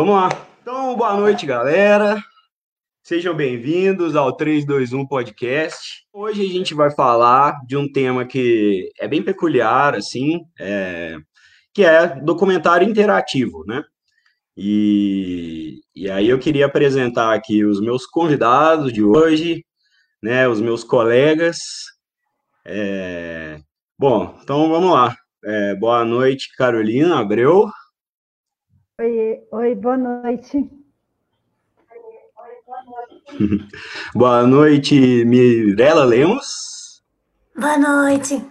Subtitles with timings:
[0.00, 0.30] Vamos lá.
[0.62, 2.24] Então, boa noite, galera.
[3.02, 6.06] Sejam bem-vindos ao 321 Podcast.
[6.10, 11.18] Hoje a gente vai falar de um tema que é bem peculiar, assim, é...
[11.74, 13.84] que é documentário interativo, né?
[14.56, 19.66] E, e aí eu queria apresentar aqui os meus convidados de hoje,
[20.22, 21.58] né, os meus colegas.
[22.64, 23.60] É...
[23.98, 25.14] Bom, então vamos lá.
[25.44, 27.70] É, boa noite, Carolina Abreu.
[29.00, 30.70] Oi, oi, boa noite.
[34.14, 37.02] boa noite, Mirela Lemos.
[37.56, 38.44] Boa noite.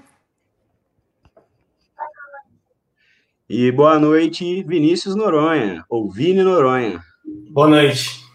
[3.47, 6.99] E boa noite, Vinícius Noronha, ou Vini Noronha.
[7.51, 8.25] Boa noite.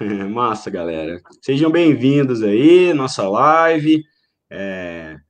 [0.28, 1.22] Massa, galera.
[1.40, 4.02] Sejam bem-vindos aí, nossa live.
[4.50, 5.20] É,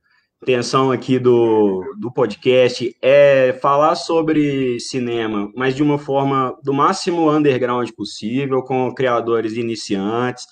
[0.41, 7.31] intenção aqui do, do podcast é falar sobre cinema, mas de uma forma do máximo
[7.31, 10.45] underground possível, com criadores iniciantes,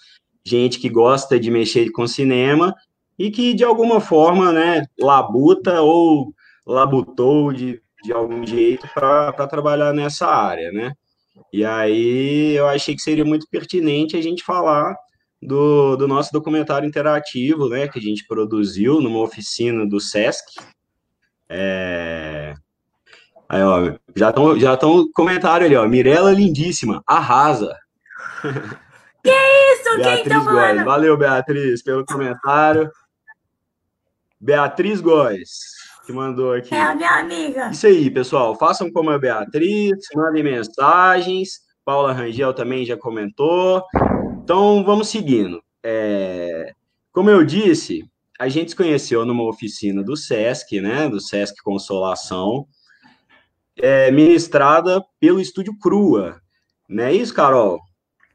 [0.45, 2.75] gente que gosta de mexer com cinema
[3.17, 6.33] e que de alguma forma, né, labuta ou
[6.65, 10.93] labutou de, de algum jeito para trabalhar nessa área, né?
[11.51, 14.95] E aí eu achei que seria muito pertinente a gente falar
[15.41, 20.59] do, do nosso documentário interativo, né, que a gente produziu numa oficina do Sesc.
[21.47, 22.53] É...
[23.47, 27.75] Aí, ó, já estão já tão comentário ali, ó, Mirela lindíssima, arrasa.
[29.21, 30.85] Que isso, Beatriz quem tá falando?
[30.85, 32.89] Valeu, Beatriz, pelo comentário.
[34.39, 35.49] Beatriz Góes,
[36.05, 36.73] que mandou aqui.
[36.73, 37.69] É a minha amiga.
[37.69, 38.55] Isso aí, pessoal.
[38.55, 41.59] Façam como a Beatriz, mandem mensagens.
[41.83, 43.83] Paula Rangel também já comentou.
[44.50, 45.61] Então, vamos seguindo.
[45.83, 46.73] É,
[47.11, 51.08] como eu disse, a gente se conheceu numa oficina do SESC, né?
[51.08, 52.65] Do SESC Consolação,
[53.77, 56.42] é, ministrada pelo Estúdio Crua.
[56.89, 57.80] Não é isso, Carol?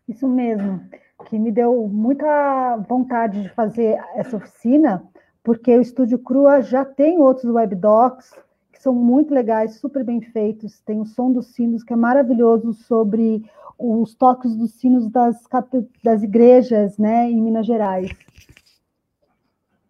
[0.08, 0.88] Isso mesmo,
[1.28, 5.02] que me deu muita vontade de fazer essa oficina,
[5.42, 8.30] porque o Estúdio Crua já tem outros webdocs
[8.84, 10.78] são muito legais, super bem feitos.
[10.80, 13.42] Tem o Som dos Sinos, que é maravilhoso, sobre
[13.78, 15.36] os toques dos sinos das,
[16.02, 18.10] das igrejas né, em Minas Gerais.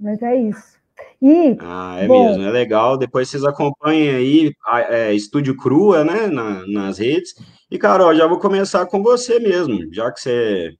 [0.01, 0.79] Mas é isso.
[1.21, 2.97] E, ah, é bom, mesmo, é legal.
[2.97, 4.53] Depois vocês acompanhem aí
[4.89, 7.35] é, Estúdio Crua, né, na, nas redes.
[7.71, 10.75] E, Carol, já vou começar com você mesmo, já que você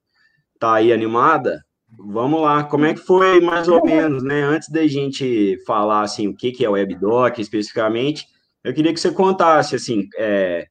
[0.59, 1.61] tá aí animada.
[2.07, 4.43] Vamos lá, como é que foi mais ou menos, né?
[4.43, 8.27] Antes da gente falar assim o que, que é WebDoc especificamente,
[8.63, 10.67] eu queria que você contasse assim, é,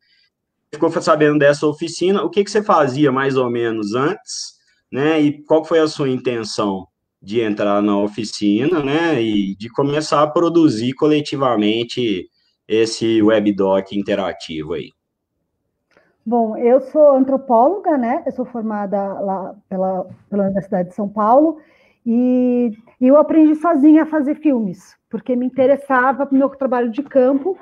[0.71, 4.53] ficou sabendo dessa oficina, o que, que você fazia mais ou menos antes,
[4.91, 5.19] né?
[5.21, 6.87] E qual foi a sua intenção
[7.21, 9.21] de entrar na oficina, né?
[9.21, 12.29] E de começar a produzir coletivamente
[12.67, 14.89] esse WebDoc interativo aí.
[16.25, 18.23] Bom, eu sou antropóloga, né?
[18.25, 21.59] Eu sou formada lá pela, pela Universidade de São Paulo
[22.05, 27.03] e, e eu aprendi sozinha a fazer filmes, porque me interessava o meu trabalho de
[27.03, 27.57] campo.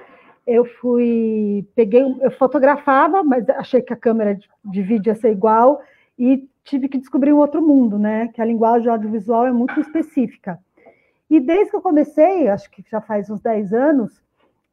[0.46, 5.32] Eu fui, peguei, eu fotografava, mas achei que a câmera de, de vídeo ia ser
[5.32, 5.82] igual
[6.18, 8.28] e tive que descobrir um outro mundo, né?
[8.28, 10.60] Que a linguagem audiovisual é muito específica.
[11.28, 14.22] E desde que eu comecei, acho que já faz uns 10 anos,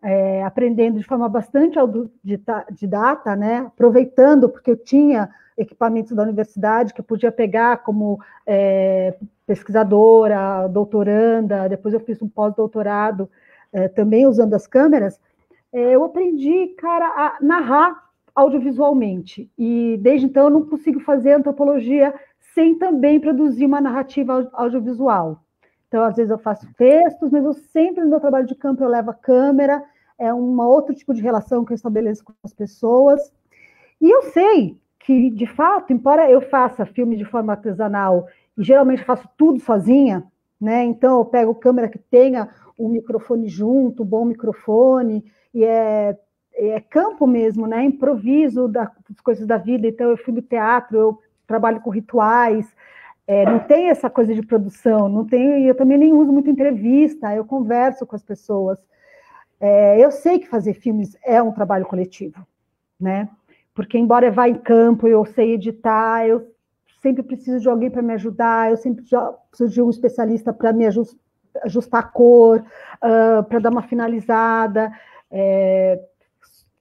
[0.03, 7.01] é, aprendendo de forma bastante autodidata, né, aproveitando, porque eu tinha equipamentos da universidade que
[7.01, 9.17] eu podia pegar como é,
[9.47, 13.29] pesquisadora, doutoranda, depois eu fiz um pós-doutorado
[13.73, 15.21] é, também usando as câmeras,
[15.73, 22.15] é, eu aprendi, cara, a narrar audiovisualmente, e desde então eu não consigo fazer antropologia
[22.55, 25.43] sem também produzir uma narrativa audiovisual.
[25.89, 28.89] Então, às vezes eu faço textos, mas eu sempre no meu trabalho de campo eu
[28.89, 29.83] levo a câmera,
[30.19, 33.33] é um outro tipo de relação que eu estabeleço com as pessoas.
[34.01, 38.27] E eu sei que, de fato, embora eu faça filme de forma artesanal
[38.57, 40.25] e geralmente faço tudo sozinha,
[40.61, 40.85] né?
[40.85, 42.49] Então eu pego câmera que tenha
[42.79, 45.25] um microfone junto, um bom microfone,
[45.55, 46.17] e é,
[46.55, 47.85] é campo mesmo, né?
[47.85, 48.91] Improviso das
[49.23, 49.87] coisas da vida.
[49.87, 52.67] Então eu filmo teatro, eu trabalho com rituais,
[53.29, 57.35] é, não tem essa coisa de produção, não tem, eu também nem uso muito entrevista,
[57.35, 58.79] eu converso com as pessoas.
[59.61, 62.47] É, eu sei que fazer filmes é um trabalho coletivo,
[62.99, 63.29] né?
[63.75, 66.51] Porque embora eu vá em campo, eu sei editar, eu
[67.03, 69.05] sempre preciso de alguém para me ajudar, eu sempre
[69.51, 74.91] preciso de um especialista para me ajustar a cor, uh, para dar uma finalizada.
[75.31, 76.01] É,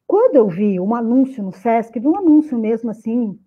[0.08, 3.38] quando eu vi um anúncio no Sesc, vi um anúncio mesmo assim,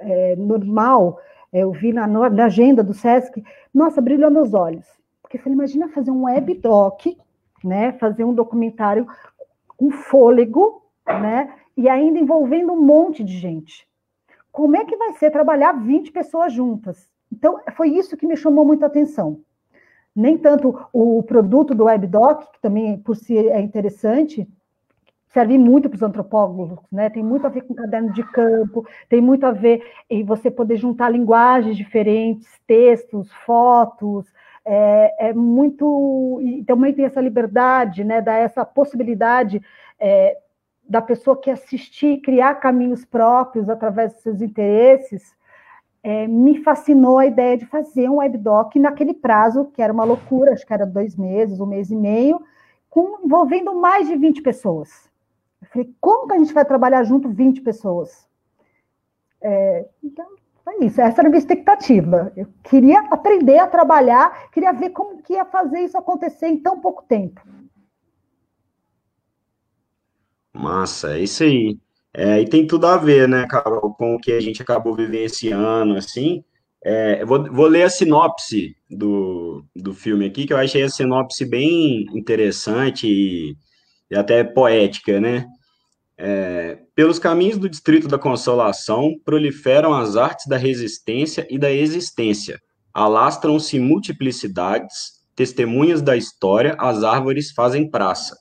[0.00, 1.20] é, normal,
[1.52, 4.86] eu vi na, na, agenda do SESC, nossa, brilhou meus olhos.
[5.20, 7.16] Porque você imagina fazer um webdoc,
[7.62, 9.06] né, fazer um documentário
[9.76, 11.54] com fôlego, né?
[11.76, 13.86] E ainda envolvendo um monte de gente.
[14.50, 17.08] Como é que vai ser trabalhar 20 pessoas juntas?
[17.32, 19.40] Então, foi isso que me chamou muita atenção.
[20.14, 24.46] Nem tanto o produto do WebDoc, que também por si é interessante,
[25.32, 27.10] serve muito para os antropólogos, né?
[27.10, 30.76] Tem muito a ver com caderno de campo, tem muito a ver em você poder
[30.76, 34.26] juntar linguagens diferentes, textos, fotos,
[34.64, 38.20] é, é muito e também tem essa liberdade, né?
[38.20, 39.60] Dá essa possibilidade
[39.98, 40.38] é,
[40.88, 45.34] da pessoa que assistir, criar caminhos próprios através dos seus interesses
[46.02, 50.52] é, me fascinou a ideia de fazer um webdoc naquele prazo, que era uma loucura,
[50.52, 52.42] acho que era dois meses, um mês e meio,
[52.90, 55.10] com, envolvendo mais de 20 pessoas.
[55.62, 58.28] Eu falei, como que a gente vai trabalhar junto 20 pessoas?
[59.40, 60.26] É, então,
[60.64, 62.32] foi isso, essa era a minha expectativa.
[62.36, 66.80] Eu queria aprender a trabalhar, queria ver como que ia fazer isso acontecer em tão
[66.80, 67.40] pouco tempo.
[70.52, 71.78] Massa, é isso aí.
[72.14, 75.94] É, e tem tudo a ver, né, Carol, com o que a gente acabou vivenciando,
[75.94, 76.44] assim.
[76.84, 81.44] É, vou, vou ler a sinopse do, do filme aqui, que eu achei a sinopse
[81.48, 83.56] bem interessante e,
[84.12, 85.46] e até poética, né?
[86.18, 92.60] É, pelos caminhos do Distrito da Consolação proliferam as artes da resistência e da existência.
[92.92, 98.36] Alastram-se multiplicidades, testemunhas da história, as árvores fazem praça.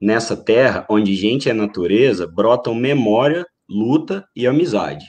[0.00, 5.06] Nessa terra, onde gente é natureza, brotam memória, luta e amizade.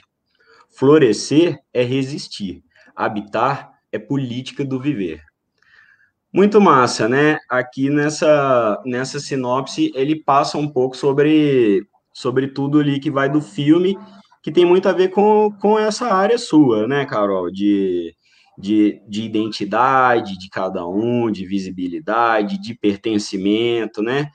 [0.76, 2.62] Florescer é resistir,
[2.94, 5.22] habitar é política do viver.
[6.32, 7.38] Muito massa, né?
[7.46, 13.42] Aqui nessa, nessa sinopse, ele passa um pouco sobre, sobre tudo ali que vai do
[13.42, 13.98] filme,
[14.42, 17.50] que tem muito a ver com, com essa área sua, né, Carol?
[17.50, 18.14] De,
[18.56, 24.30] de, de identidade de cada um, de visibilidade, de pertencimento, né?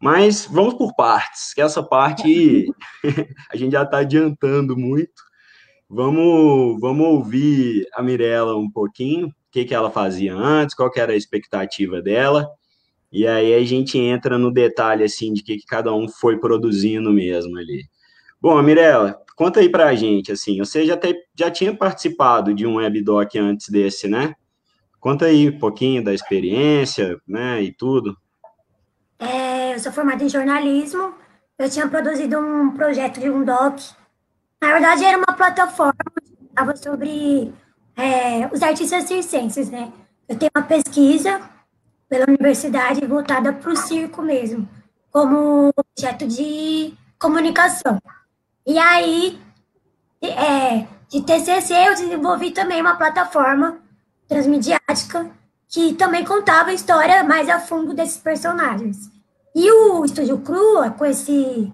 [0.00, 2.66] Mas vamos por partes, que essa parte
[3.52, 5.22] a gente já está adiantando muito.
[5.90, 11.12] Vamos, vamos ouvir a Mirella um pouquinho, que, que ela fazia antes, qual que era
[11.12, 12.50] a expectativa dela,
[13.12, 17.12] e aí a gente entra no detalhe assim de que, que cada um foi produzindo
[17.12, 17.84] mesmo ali.
[18.40, 22.66] Bom, Mirella, conta aí para a gente, assim, você já, te, já tinha participado de
[22.66, 24.34] um webdoc antes desse, né?
[24.98, 28.16] Conta aí um pouquinho da experiência, né, e tudo.
[29.20, 31.14] É, eu sou formada em jornalismo.
[31.56, 33.78] Eu tinha produzido um projeto de um doc.
[34.60, 37.52] Na verdade, era uma plataforma que sobre
[37.96, 39.92] é, os artistas circenses, né?
[40.28, 41.40] Eu tenho uma pesquisa
[42.08, 44.68] pela universidade voltada para o circo mesmo,
[45.10, 48.00] como objeto de comunicação.
[48.66, 49.38] E aí,
[50.22, 53.78] é, de TCC, eu desenvolvi também uma plataforma
[54.28, 55.30] transmediática
[55.68, 59.10] que também contava a história mais a fundo desses personagens.
[59.54, 61.70] E o Estúdio Crua, com esse,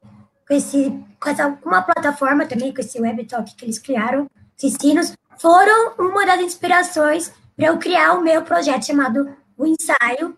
[0.47, 0.91] com esse,
[1.21, 6.27] com essa, uma plataforma também, com esse webtalk que eles criaram, esses sinos, foram uma
[6.27, 10.37] das inspirações para eu criar o meu projeto chamado O Ensaio,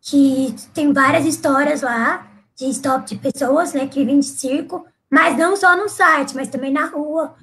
[0.00, 2.26] que tem várias histórias lá
[2.56, 6.48] de stop de pessoas, né, que vivem de circo, mas não só no site, mas
[6.48, 7.34] também na rua,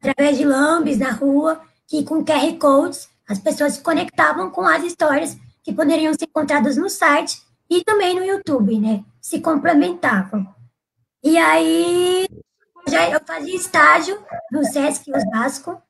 [0.00, 4.82] através de lambes na rua, que com QR codes as pessoas se conectavam com as
[4.82, 9.04] histórias que poderiam ser encontradas no site e também no YouTube, né?
[9.20, 10.46] Se complementavam.
[11.22, 12.26] E aí
[12.88, 15.80] já eu fazia estágio no Sesc Osasco,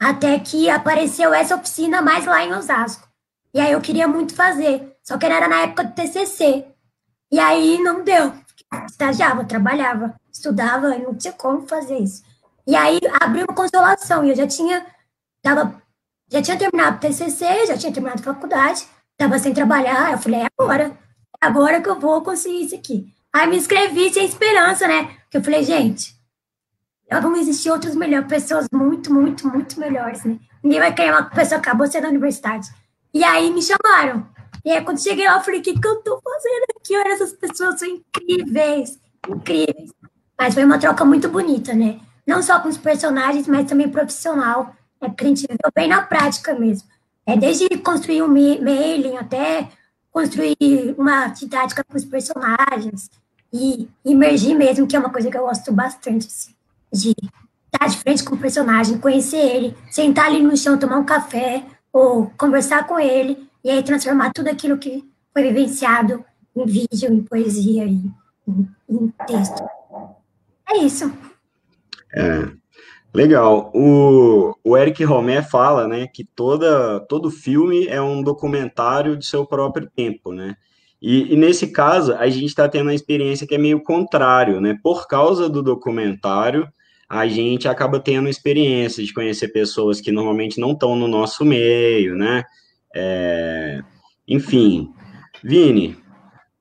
[0.00, 3.08] até que apareceu essa oficina mais lá em Osasco.
[3.54, 6.66] E aí eu queria muito fazer, só que era na época do TCC.
[7.30, 8.32] E aí não deu.
[8.86, 12.22] Estagiava, trabalhava, estudava, não tinha como fazer isso.
[12.66, 14.84] E aí abriu uma consolação, e eu já tinha,
[15.40, 15.80] tava,
[16.30, 18.86] já tinha terminado o TCC, já tinha terminado a faculdade,
[19.16, 20.98] Tava sem trabalhar, eu falei, é agora,
[21.42, 23.08] é agora que eu vou conseguir isso aqui.
[23.32, 25.04] Aí me inscrevi sem esperança, né?
[25.22, 26.14] Porque eu falei, gente,
[27.10, 30.38] vão existir outras melhores, pessoas muito, muito, muito melhores, né?
[30.62, 32.68] Ninguém vai querer uma pessoa que acabou sendo da universidade.
[33.14, 34.26] E aí me chamaram.
[34.64, 36.96] E aí quando cheguei lá, eu falei, o que, que eu tô fazendo aqui?
[36.96, 38.98] Olha, essas pessoas são incríveis,
[39.28, 39.92] incríveis.
[40.38, 42.00] Mas foi uma troca muito bonita, né?
[42.26, 44.74] Não só com os personagens, mas também profissional.
[45.00, 46.88] É porque a gente viveu bem na prática mesmo.
[47.24, 49.68] É desde construir um mailing até
[50.10, 53.10] construir uma didática com os personagens
[53.52, 56.55] e imergir mesmo, que é uma coisa que eu gosto bastante, assim,
[57.02, 57.14] de
[57.72, 61.64] estar de frente com o personagem, conhecer ele, sentar ali no chão, tomar um café
[61.92, 66.24] ou conversar com ele e aí transformar tudo aquilo que foi vivenciado
[66.56, 68.10] em vídeo, em poesia e
[68.48, 69.62] em, em texto.
[70.68, 71.12] É isso.
[72.14, 72.50] É,
[73.16, 73.70] Legal.
[73.74, 79.46] O, o Eric Romé fala, né, que toda, todo filme é um documentário de seu
[79.46, 80.54] próprio tempo, né?
[81.00, 84.78] E, e, nesse caso, a gente está tendo uma experiência que é meio contrário, né?
[84.82, 86.68] Por causa do documentário,
[87.08, 92.16] a gente acaba tendo experiência de conhecer pessoas que normalmente não estão no nosso meio,
[92.16, 92.44] né?
[92.94, 93.82] É,
[94.26, 94.92] enfim,
[95.42, 95.96] Vini,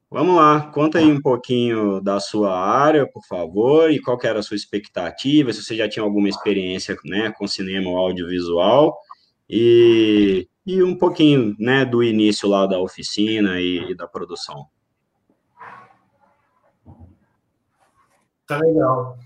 [0.09, 4.43] vamos lá, conta aí um pouquinho da sua área, por favor, e qual era a
[4.43, 8.97] sua expectativa, se você já tinha alguma experiência né, com cinema ou audiovisual,
[9.49, 14.67] e, e um pouquinho né, do início lá da oficina e, e da produção.
[18.47, 19.17] Tá legal.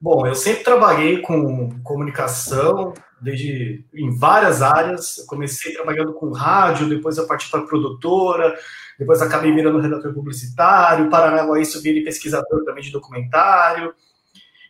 [0.00, 5.18] Bom, eu sempre trabalhei com comunicação, desde em várias áreas.
[5.18, 8.56] Eu comecei trabalhando com rádio, depois eu parti para produtora,
[8.98, 13.92] depois acabei virando redator publicitário, paralelo a isso virei pesquisador também de documentário.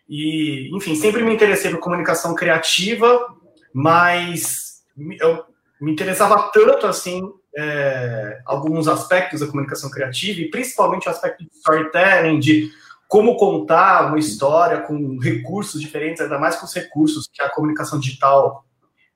[0.09, 3.27] E, enfim, sempre me interessei por comunicação criativa,
[3.73, 4.83] mas
[5.21, 5.45] eu
[5.81, 7.23] me interessava tanto assim
[7.57, 12.71] é, alguns aspectos da comunicação criativa e principalmente o aspecto de storytelling, de
[13.09, 17.99] como contar uma história com recursos diferentes, ainda mais com os recursos que a comunicação
[17.99, 18.67] digital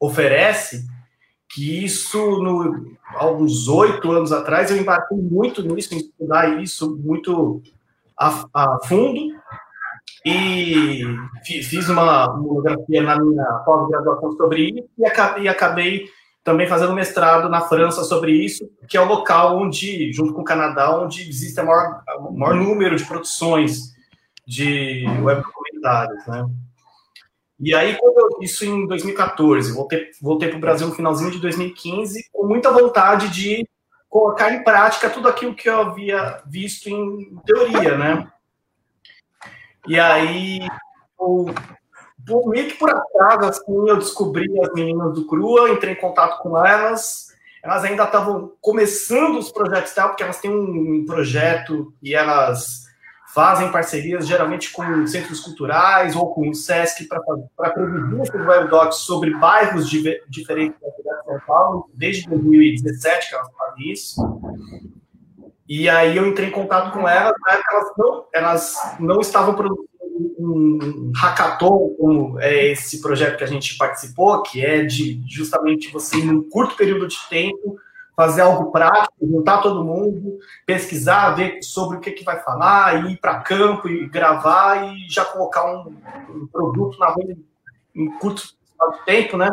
[0.01, 0.87] oferece,
[1.51, 6.97] que isso, no, há uns oito anos atrás, eu embarquei muito nisso, em estudar isso
[6.97, 7.63] muito
[8.19, 9.21] a, a fundo,
[10.25, 11.05] e
[11.45, 16.07] fiz uma monografia na minha pós-graduação sobre isso, e acabei, e acabei
[16.45, 20.45] também fazendo mestrado na França sobre isso, que é o local onde, junto com o
[20.45, 23.93] Canadá, onde existe o maior, maior número de produções
[24.47, 26.47] de web documentários, né?
[27.61, 27.97] E aí,
[28.41, 33.29] isso em 2014, voltei, voltei para o Brasil no finalzinho de 2015, com muita vontade
[33.29, 33.69] de
[34.09, 38.29] colocar em prática tudo aquilo que eu havia visto em teoria, né?
[39.87, 40.59] E aí,
[41.19, 41.47] eu,
[42.27, 46.41] por, meio que por acaso, assim, eu descobri as meninas do Crua, entrei em contato
[46.43, 47.29] com elas.
[47.63, 52.83] Elas ainda estavam começando os projetos dela, porque elas têm um projeto e elas
[53.33, 59.89] fazem parcerias geralmente com centros culturais ou com o SESC para produzir webdocs sobre bairros
[59.89, 64.41] de, diferentes da cidade de São Paulo, desde 2017 que elas fazem isso.
[65.67, 69.89] E aí eu entrei em contato com elas, época elas não, elas não estavam produzindo
[70.45, 76.17] um hackathon, como é esse projeto que a gente participou, que é de justamente você,
[76.17, 77.77] em um curto período de tempo,
[78.15, 83.17] fazer algo prático, juntar todo mundo, pesquisar, ver sobre o que, que vai falar, ir
[83.19, 85.97] para campo e gravar e já colocar um,
[86.29, 87.35] um produto na rua
[87.95, 88.43] em curto
[89.05, 89.51] tempo, né?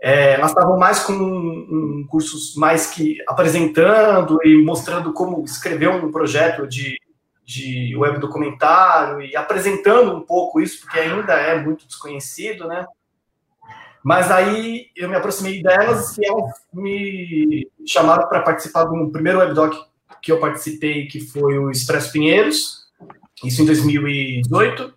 [0.00, 5.88] É, elas estavam mais com um, um cursos mais que apresentando e mostrando como escrever
[5.88, 6.96] um projeto de
[7.48, 12.84] de web documentário e apresentando um pouco isso, porque ainda é muito desconhecido, né?
[14.04, 19.74] Mas aí eu me aproximei delas e elas me chamaram para participar do primeiro webdoc
[20.20, 22.86] que eu participei, que foi o Expresso Pinheiros,
[23.42, 24.92] isso em 2018.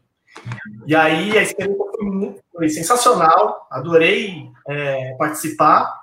[0.88, 6.01] E aí a experiência foi, muito, foi sensacional, adorei é, participar.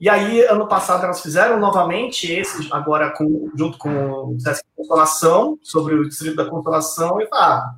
[0.00, 5.58] E aí, ano passado, elas fizeram novamente esse, agora com, junto com o Sesc Consolação,
[5.62, 7.70] sobre o Distrito da Consolação, e ah,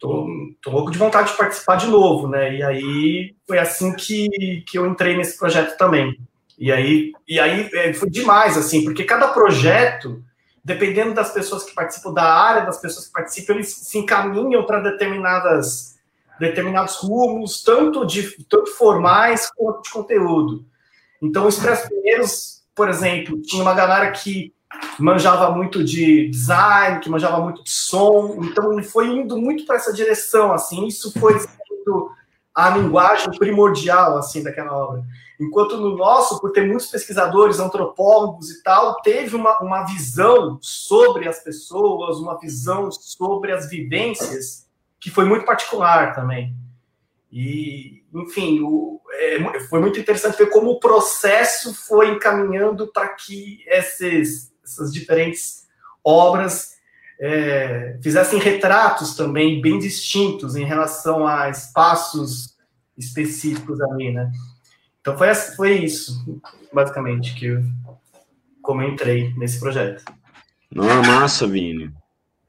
[0.00, 0.26] tô,
[0.60, 2.56] tô louco de vontade de participar de novo, né?
[2.56, 6.18] E aí foi assim que, que eu entrei nesse projeto também.
[6.58, 10.24] E aí, e aí é, foi demais, assim, porque cada projeto,
[10.64, 14.80] dependendo das pessoas que participam, da área das pessoas que participam, eles se encaminham para
[14.80, 15.94] determinadas
[16.38, 20.66] determinados rumos, tanto de tanto formais quanto de conteúdo.
[21.22, 24.54] Então, o Expresso Pinheiros, por exemplo, tinha uma galera que
[24.98, 29.76] manjava muito de design, que manjava muito de som, então ele foi indo muito para
[29.76, 32.10] essa direção, assim, isso foi sendo
[32.54, 35.04] a linguagem primordial, assim, daquela obra.
[35.38, 41.28] Enquanto no nosso, por ter muitos pesquisadores, antropólogos e tal, teve uma, uma visão sobre
[41.28, 44.66] as pessoas, uma visão sobre as vivências,
[44.98, 46.54] que foi muito particular também.
[47.30, 53.62] E, enfim, o, é, foi muito interessante ver como o processo foi encaminhando para que
[53.66, 55.66] esses, essas diferentes
[56.04, 56.76] obras
[57.20, 62.56] é, fizessem retratos também bem distintos em relação a espaços
[62.96, 64.30] específicos ali, né?
[65.00, 66.40] Então foi, foi isso,
[66.72, 67.62] basicamente, que eu,
[68.62, 70.04] como eu entrei nesse projeto.
[70.74, 71.92] Não, massa, Vini.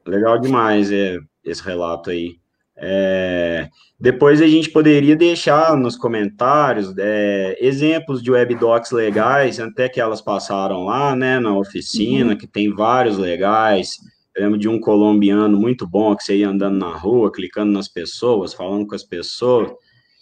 [0.04, 2.38] Legal demais é, esse relato aí.
[2.80, 3.68] É,
[3.98, 10.20] depois a gente poderia deixar nos comentários é, exemplos de webdocs legais, até que elas
[10.20, 12.38] passaram lá, né, na oficina, uhum.
[12.38, 13.96] que tem vários legais.
[14.36, 17.88] Eu lembro de um colombiano muito bom, que você ia andando na rua, clicando nas
[17.88, 19.72] pessoas, falando com as pessoas.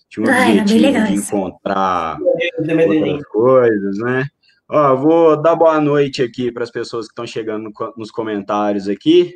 [0.09, 4.27] Tinha um ah, objetivo de encontrar outras coisas, né?
[4.69, 9.35] Ó, vou dar boa noite aqui para as pessoas que estão chegando nos comentários aqui.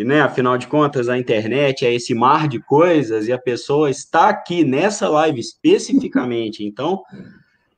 [0.00, 3.90] Que, né, afinal de contas, a internet é esse mar de coisas e a pessoa
[3.90, 6.64] está aqui nessa live especificamente.
[6.64, 7.02] Então,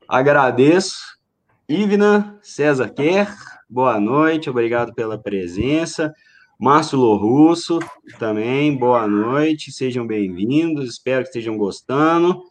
[0.07, 1.17] agradeço.
[1.67, 3.27] Ivna César Quer,
[3.69, 6.13] boa noite, obrigado pela presença.
[6.57, 7.79] Márcio Lorusso,
[8.17, 12.41] também, boa noite, sejam bem-vindos, espero que estejam gostando.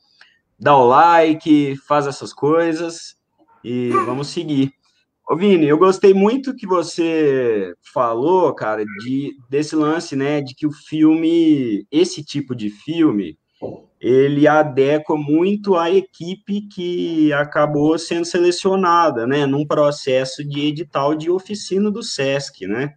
[0.60, 3.16] Dá o like, faz essas coisas
[3.64, 4.74] e vamos seguir.
[5.28, 10.66] Ô, Vini, eu gostei muito que você falou, cara, de, desse lance, né, de que
[10.66, 13.38] o filme, esse tipo de filme,
[14.00, 21.30] ele adequa muito à equipe que acabou sendo selecionada, né, num processo de edital de
[21.30, 22.94] oficina do SESC, né,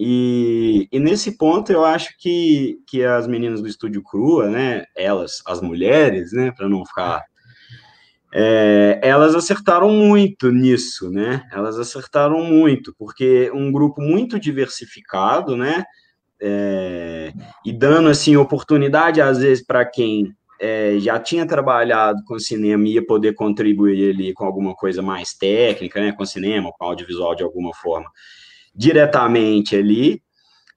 [0.00, 5.42] e, e, nesse ponto eu acho que, que as meninas do Estúdio Crua, né, elas,
[5.44, 7.24] as mulheres, né, para não ficar
[8.32, 11.42] é, elas acertaram muito nisso, né?
[11.52, 15.84] Elas acertaram muito, porque um grupo muito diversificado, né?
[16.40, 17.32] É,
[17.64, 23.04] e dando assim oportunidade às vezes para quem é, já tinha trabalhado com cinema ia
[23.04, 26.12] poder contribuir ali com alguma coisa mais técnica, né?
[26.12, 28.10] Com cinema, com audiovisual de alguma forma,
[28.74, 30.22] diretamente ali,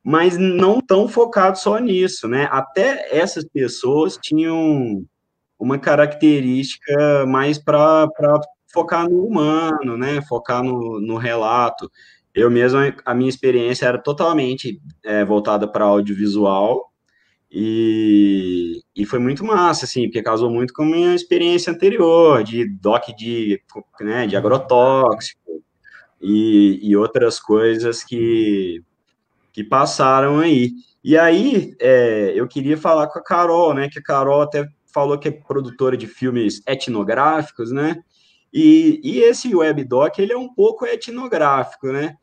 [0.04, 2.48] mas não tão focado só nisso, né?
[2.50, 5.06] Até essas pessoas tinham
[5.62, 8.10] uma característica mais para
[8.74, 10.20] focar no humano, né?
[10.28, 11.90] Focar no, no relato.
[12.34, 16.92] Eu mesmo, a minha experiência era totalmente é, voltada para audiovisual
[17.52, 22.66] e, e foi muito massa, assim, porque casou muito com a minha experiência anterior de
[22.66, 23.62] doc de,
[24.00, 25.62] né, de agrotóxico
[26.20, 28.82] e, e outras coisas que,
[29.54, 30.72] que passaram aí.
[31.04, 35.18] E aí, é, eu queria falar com a Carol, né, que a Carol até falou
[35.18, 38.02] que é produtora de filmes etnográficos, né?
[38.54, 42.16] E, e esse webdoc, ele é um pouco etnográfico, né?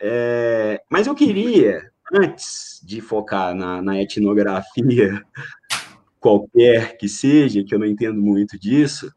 [0.00, 5.22] É, mas eu queria, antes de focar na, na etnografia,
[6.20, 9.10] qualquer que seja, que eu não entendo muito disso,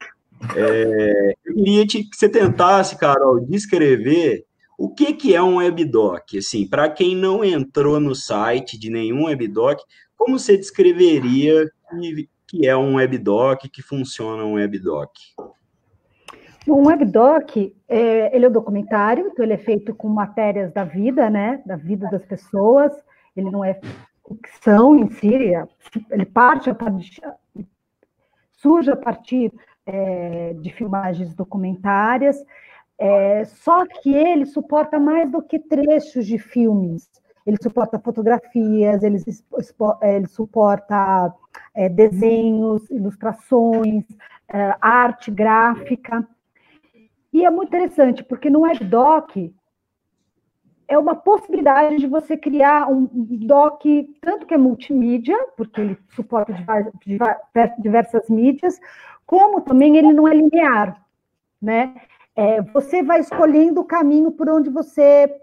[0.56, 4.46] é, eu queria que você tentasse, Carol, descrever
[4.78, 6.38] o que, que é um webdoc.
[6.38, 9.82] Assim, para quem não entrou no site de nenhum webdoc,
[10.16, 12.30] como você descreveria que
[12.64, 15.12] é um webdoc, que funciona um webdoc?
[16.68, 21.30] Um webdoc, é, ele é um documentário, então ele é feito com matérias da vida,
[21.30, 22.92] né, da vida das pessoas,
[23.36, 23.80] ele não é
[24.28, 25.34] ficção em si,
[26.10, 27.22] ele parte a partir,
[28.52, 29.54] surge a partir
[29.86, 32.38] é, de filmagens documentárias,
[33.00, 37.10] é, só que ele suporta mais do que trechos de filmes,
[37.48, 39.18] ele suporta fotografias, ele,
[40.02, 41.34] é, ele suporta
[41.74, 44.04] é, desenhos, ilustrações,
[44.50, 46.28] é, arte gráfica.
[47.32, 49.54] E é muito interessante, porque no WebDoc
[50.90, 53.08] é uma possibilidade de você criar um
[53.46, 53.82] doc,
[54.20, 56.54] tanto que é multimídia, porque ele suporta
[57.80, 58.78] diversas mídias,
[59.26, 61.02] como também ele não é linear,
[61.62, 61.96] né?
[62.36, 65.34] É, você vai escolhendo o caminho por onde você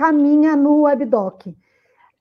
[0.00, 1.54] caminha no WebDoc.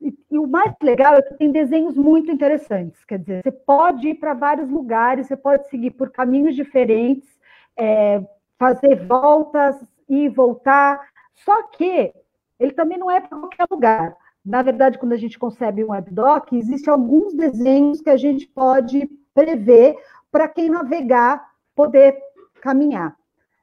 [0.01, 3.05] E, e, o mais legal é que tem desenhos muito interessantes.
[3.05, 7.27] Quer dizer, você pode ir para vários lugares, você pode seguir por caminhos diferentes,
[7.77, 8.21] é,
[8.57, 9.77] fazer voltas
[10.09, 10.99] e voltar.
[11.35, 12.13] Só que
[12.59, 14.13] ele também não é para qualquer lugar.
[14.45, 19.09] Na verdade, quando a gente concebe um webdoc, existem alguns desenhos que a gente pode
[19.33, 19.95] prever
[20.29, 22.17] para quem navegar poder
[22.61, 23.15] caminhar.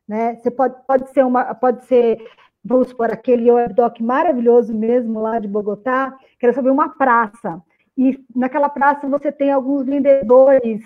[0.09, 0.37] Né?
[0.37, 2.19] Você pode, pode ser uma, pode ser
[2.67, 7.63] vamos por aquele webdoc maravilhoso mesmo lá de Bogotá, que era sobre uma praça.
[7.97, 10.83] E naquela praça você tem alguns vendedores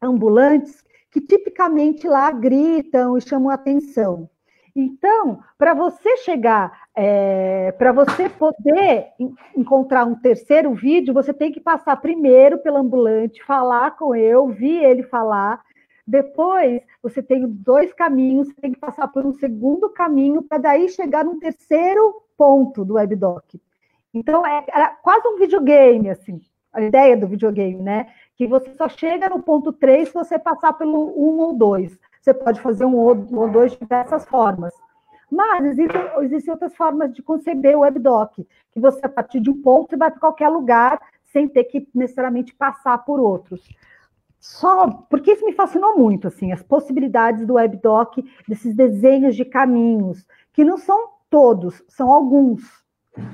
[0.00, 4.28] ambulantes que tipicamente lá gritam e chamam atenção.
[4.76, 9.08] Então, para você chegar, é, para você poder
[9.56, 14.84] encontrar um terceiro vídeo, você tem que passar primeiro pelo ambulante, falar com eu, ouvir
[14.84, 15.60] ele falar,
[16.08, 20.88] depois, você tem dois caminhos, você tem que passar por um segundo caminho para daí
[20.88, 23.60] chegar no terceiro ponto do WebDoc.
[24.14, 26.40] Então, é, era quase um videogame, assim,
[26.72, 28.08] a ideia do videogame, né?
[28.38, 31.98] Que você só chega no ponto 3 se você passar pelo 1 ou 2.
[32.22, 33.14] Você pode fazer um ou
[33.50, 34.72] dois de diversas formas.
[35.30, 39.60] Mas existem, existem outras formas de conceber o WebDoc, que você, a partir de um
[39.60, 43.68] ponto, você vai para qualquer lugar sem ter que necessariamente passar por outros
[44.40, 50.26] só porque isso me fascinou muito, assim, as possibilidades do WebDoc, desses desenhos de caminhos,
[50.52, 52.62] que não são todos, são alguns,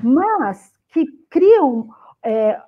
[0.03, 1.89] mas que criam
[2.23, 2.59] é,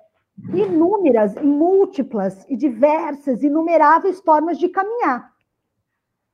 [0.54, 5.32] inúmeras, múltiplas e diversas, inumeráveis formas de caminhar.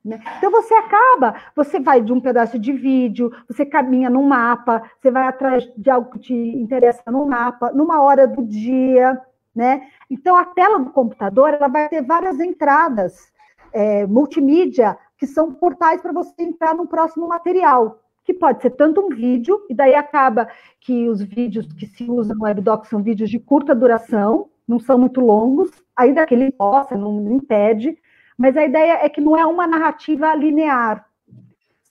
[0.05, 0.21] Né?
[0.37, 5.11] Então você acaba, você vai de um pedaço de vídeo, você caminha num mapa, você
[5.11, 9.19] vai atrás de algo que te interessa no mapa, numa hora do dia,
[9.55, 9.89] né?
[10.11, 13.33] Então a tela do computador ela vai ter várias entradas
[13.73, 19.01] é, multimídia que são portais para você entrar no próximo material, que pode ser tanto
[19.01, 20.49] um vídeo, e daí acaba
[20.81, 24.99] que os vídeos que se usam no WebDoc são vídeos de curta duração, não são
[24.99, 27.97] muito longos, ainda que ele possa, não, não impede,
[28.37, 31.07] mas a ideia é que não é uma narrativa linear.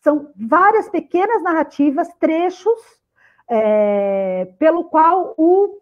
[0.02, 2.80] São várias pequenas narrativas, trechos,
[3.49, 5.80] é, pelo qual o,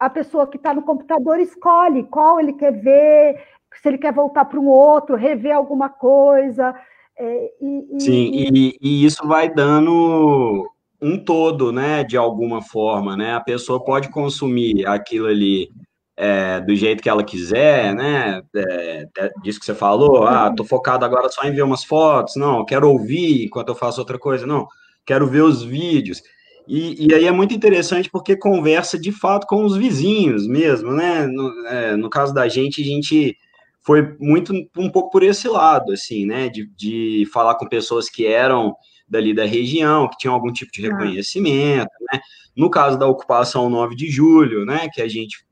[0.00, 3.38] a pessoa que está no computador escolhe qual ele quer ver,
[3.82, 6.74] se ele quer voltar para um outro, rever alguma coisa.
[7.18, 10.66] É, e, e, Sim, e, e, isso vai dando
[11.02, 13.34] um todo, né, de alguma forma, né?
[13.34, 15.68] A pessoa pode consumir aquilo ali
[16.16, 18.42] é, do jeito que ela quiser, né?
[18.56, 22.36] É, é, disso que você falou, ah, tô focado agora só em ver umas fotos,
[22.36, 24.66] não, quero ouvir enquanto eu faço outra coisa, não,
[25.04, 26.22] quero ver os vídeos.
[26.70, 31.26] E, e aí é muito interessante porque conversa de fato com os vizinhos mesmo, né?
[31.26, 33.36] No, é, no caso da gente, a gente
[33.80, 36.48] foi muito um pouco por esse lado, assim, né?
[36.48, 38.72] De, de falar com pessoas que eram
[39.08, 40.92] dali da região, que tinham algum tipo de ah.
[40.92, 42.20] reconhecimento, né?
[42.56, 44.88] No caso da ocupação 9 de julho, né?
[44.92, 45.44] Que a gente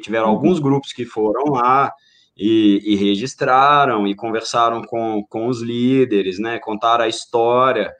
[0.00, 0.34] tiveram uhum.
[0.34, 1.92] alguns grupos que foram lá
[2.36, 6.60] e, e, registraram e conversaram com, com os líderes, né?
[6.60, 7.92] Contaram a história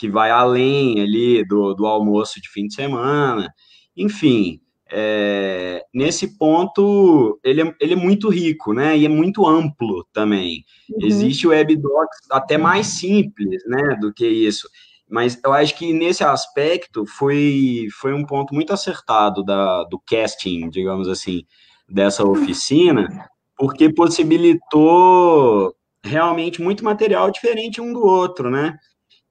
[0.00, 3.52] que vai além ali do, do almoço de fim de semana.
[3.94, 4.58] Enfim,
[4.90, 8.96] é, nesse ponto, ele é, ele é muito rico, né?
[8.96, 10.64] E é muito amplo também.
[10.88, 11.06] Uhum.
[11.06, 13.98] Existe o WebDocs até mais simples, né?
[14.00, 14.66] Do que isso.
[15.06, 20.70] Mas eu acho que nesse aspecto foi, foi um ponto muito acertado da, do casting,
[20.70, 21.42] digamos assim,
[21.86, 28.78] dessa oficina, porque possibilitou realmente muito material diferente um do outro, né?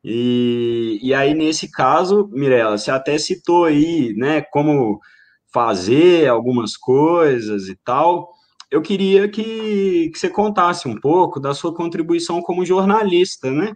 [0.04, 5.00] E, e aí, nesse caso, Mirella, você até citou aí, né, como
[5.54, 8.30] fazer algumas coisas e tal.
[8.72, 13.74] Eu queria que, que você contasse um pouco da sua contribuição como jornalista, né?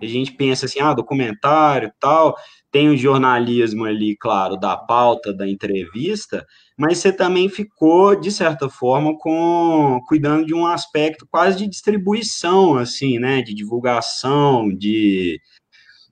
[0.00, 2.36] A gente pensa assim, ah, documentário tal,
[2.70, 6.46] tem o jornalismo ali, claro, da pauta, da entrevista,
[6.78, 12.76] mas você também ficou, de certa forma, com cuidando de um aspecto quase de distribuição,
[12.76, 15.40] assim, né, de divulgação, de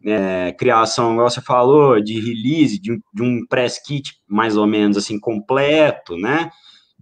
[0.06, 4.96] é, criação, igual você falou, de release, de, de um press kit mais ou menos,
[4.96, 6.50] assim, completo, né,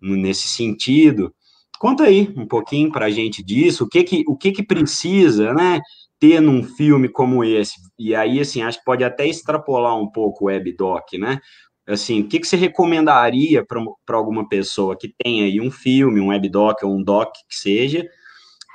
[0.00, 1.34] nesse sentido.
[1.78, 5.52] Conta aí um pouquinho para a gente disso, o que que, o que que precisa,
[5.52, 5.80] né,
[6.18, 10.44] ter num filme como esse, e aí, assim, acho que pode até extrapolar um pouco
[10.44, 11.38] o webdoc, né?
[11.86, 16.28] Assim, o que, que você recomendaria para alguma pessoa que tem aí um filme, um
[16.28, 18.06] webdoc ou um doc que seja,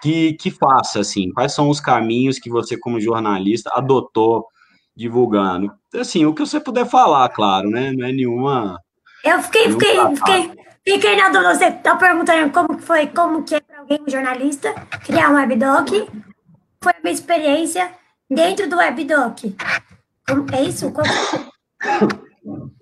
[0.02, 1.32] que, que faça, assim?
[1.32, 4.46] Quais são os caminhos que você, como jornalista, adotou
[4.96, 5.72] divulgando?
[5.96, 7.92] Assim, o que você puder falar, claro, né?
[7.92, 8.80] Não é nenhuma...
[9.24, 10.52] Eu fiquei, fiquei, fiquei,
[10.88, 14.74] fiquei na dúvida, você está perguntando como foi, como que é para alguém, um jornalista,
[15.04, 15.90] criar um webdoc,
[16.82, 17.92] foi a minha experiência
[18.30, 19.56] dentro do WebDoc?
[20.54, 20.94] É isso?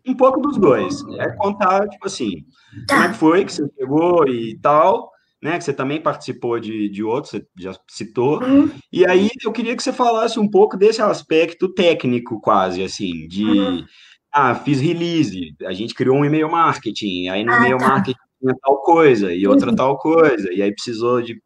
[0.06, 1.04] Um pouco dos dois.
[1.18, 2.46] É contar, tipo assim,
[2.88, 2.96] tá.
[2.96, 5.58] como é que foi que você pegou e tal, né?
[5.58, 8.41] Que você também participou de, de outros, você já citou.
[8.43, 8.71] Uhum.
[8.91, 13.43] E aí eu queria que você falasse um pouco desse aspecto técnico, quase, assim, de.
[13.43, 13.86] Uhum.
[14.32, 17.88] Ah, fiz release, a gente criou um e-mail marketing, aí no ah, e-mail tá.
[17.88, 19.76] marketing tinha tal coisa e outra uhum.
[19.76, 21.41] tal coisa, e aí precisou de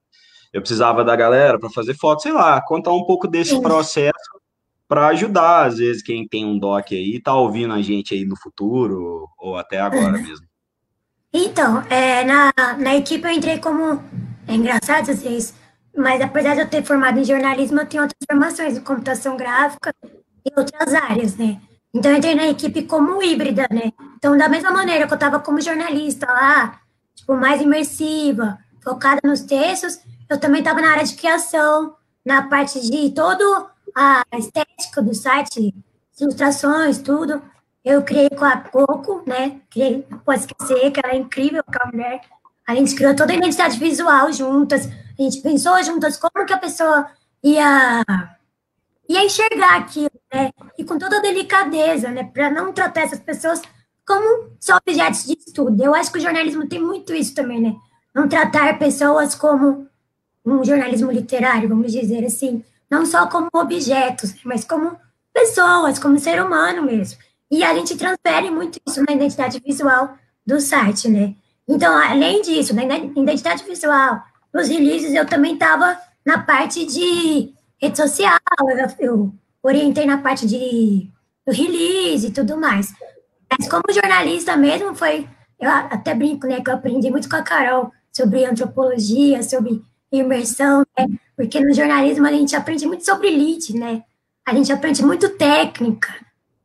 [0.52, 4.42] eu precisava da galera para fazer foto, sei lá, contar um pouco desse processo
[4.88, 8.36] para ajudar, às vezes, quem tem um doc aí, tá ouvindo a gente aí no
[8.36, 10.46] futuro, ou até agora mesmo.
[11.34, 14.04] Então, é, na, na equipe eu entrei como.
[14.48, 15.54] É engraçado vezes,
[15.96, 19.94] mas apesar de eu ter formado em jornalismo, eu tenho outras formações em computação gráfica
[20.46, 21.62] e outras áreas, né?
[21.94, 23.92] Então eu entrei na equipe como híbrida, né?
[24.18, 26.80] Então, da mesma maneira que eu estava como jornalista lá,
[27.16, 32.80] tipo, mais imersiva, focada nos textos, eu também estava na área de criação, na parte
[32.80, 35.74] de todo a estética do site,
[36.20, 37.42] ilustrações, tudo.
[37.84, 39.60] Eu criei com a Coco, né?
[39.70, 42.22] Criei, não pode esquecer que ela é incrível, aquela mulher.
[42.68, 44.86] A gente criou toda a identidade visual juntas.
[44.86, 47.08] A gente pensou juntas como que a pessoa
[47.44, 48.04] ia,
[49.10, 50.52] ia enxergar aquilo, né?
[50.78, 52.24] E com toda a delicadeza, né?
[52.24, 53.62] Para não tratar essas pessoas
[54.06, 55.84] como só objetos de estudo.
[55.84, 57.76] Eu acho que o jornalismo tem muito isso também, né?
[58.14, 59.88] Não tratar pessoas como
[60.46, 64.98] um jornalismo literário, vamos dizer assim, não só como objetos, mas como
[65.34, 67.20] pessoas, como ser humano mesmo.
[67.52, 71.36] E a gente transfere muito isso na identidade visual do site, né?
[71.68, 74.22] Então, além disso, na identidade visual,
[74.54, 78.40] nos releases, eu também estava na parte de rede social,
[79.00, 81.10] eu, orientei na parte de
[81.46, 82.94] do release e tudo mais.
[83.50, 85.28] Mas como jornalista mesmo, foi.
[85.60, 86.62] Eu até brinco, né?
[86.62, 91.06] Que eu aprendi muito com a Carol sobre antropologia, sobre imersão, né?
[91.36, 94.04] Porque no jornalismo a gente aprende muito sobre lead, né?
[94.46, 96.14] A gente aprende muito técnica.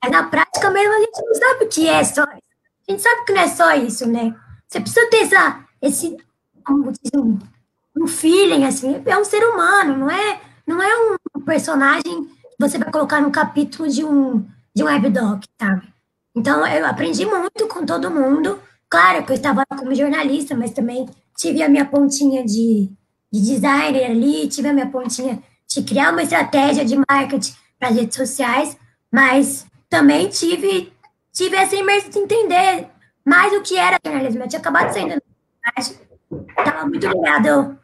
[0.03, 2.47] Mas na prática mesmo a gente não sabe o que é só isso.
[2.89, 4.35] A gente sabe que não é só isso, né?
[4.69, 6.17] Você precisa ter essa, esse,
[6.65, 7.39] como diz, um,
[7.97, 12.79] um feeling, assim, é um ser humano, não é, não é um personagem que você
[12.79, 15.89] vai colocar no capítulo de um, de um webdoc, sabe?
[16.35, 18.61] Então, eu aprendi muito com todo mundo.
[18.89, 22.91] Claro que eu estava como jornalista, mas também tive a minha pontinha de,
[23.33, 27.97] de designer ali, tive a minha pontinha de criar uma estratégia de marketing para as
[27.97, 28.77] redes sociais,
[29.13, 30.93] mas também tive,
[31.33, 32.89] tive essa imersão de entender
[33.25, 34.43] mais o que era jornalismo.
[34.43, 35.21] Eu tinha acabado saindo
[36.31, 37.79] estava muito ligado,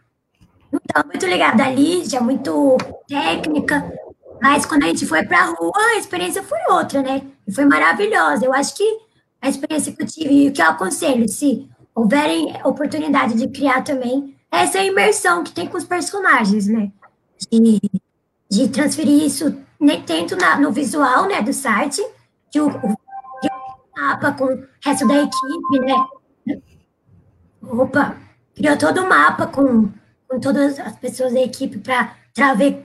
[0.73, 2.77] estava muito ligada ali, já muito
[3.09, 3.93] técnica,
[4.41, 7.23] mas quando a gente foi para a rua, a experiência foi outra, né?
[7.47, 8.45] E foi maravilhosa.
[8.45, 8.99] Eu acho que
[9.41, 13.83] a experiência que eu tive e o que eu aconselho, se houverem oportunidade de criar
[13.83, 16.91] também, é essa imersão que tem com os personagens, né?
[17.51, 17.81] De,
[18.51, 22.01] de transferir isso nem tanto na, no visual, né, do site,
[22.53, 22.71] que o,
[23.97, 26.07] mapa com o resto da equipe, né?
[27.63, 28.17] Opa,
[28.55, 29.89] criou todo o mapa com,
[30.29, 32.15] com todas as pessoas da equipe para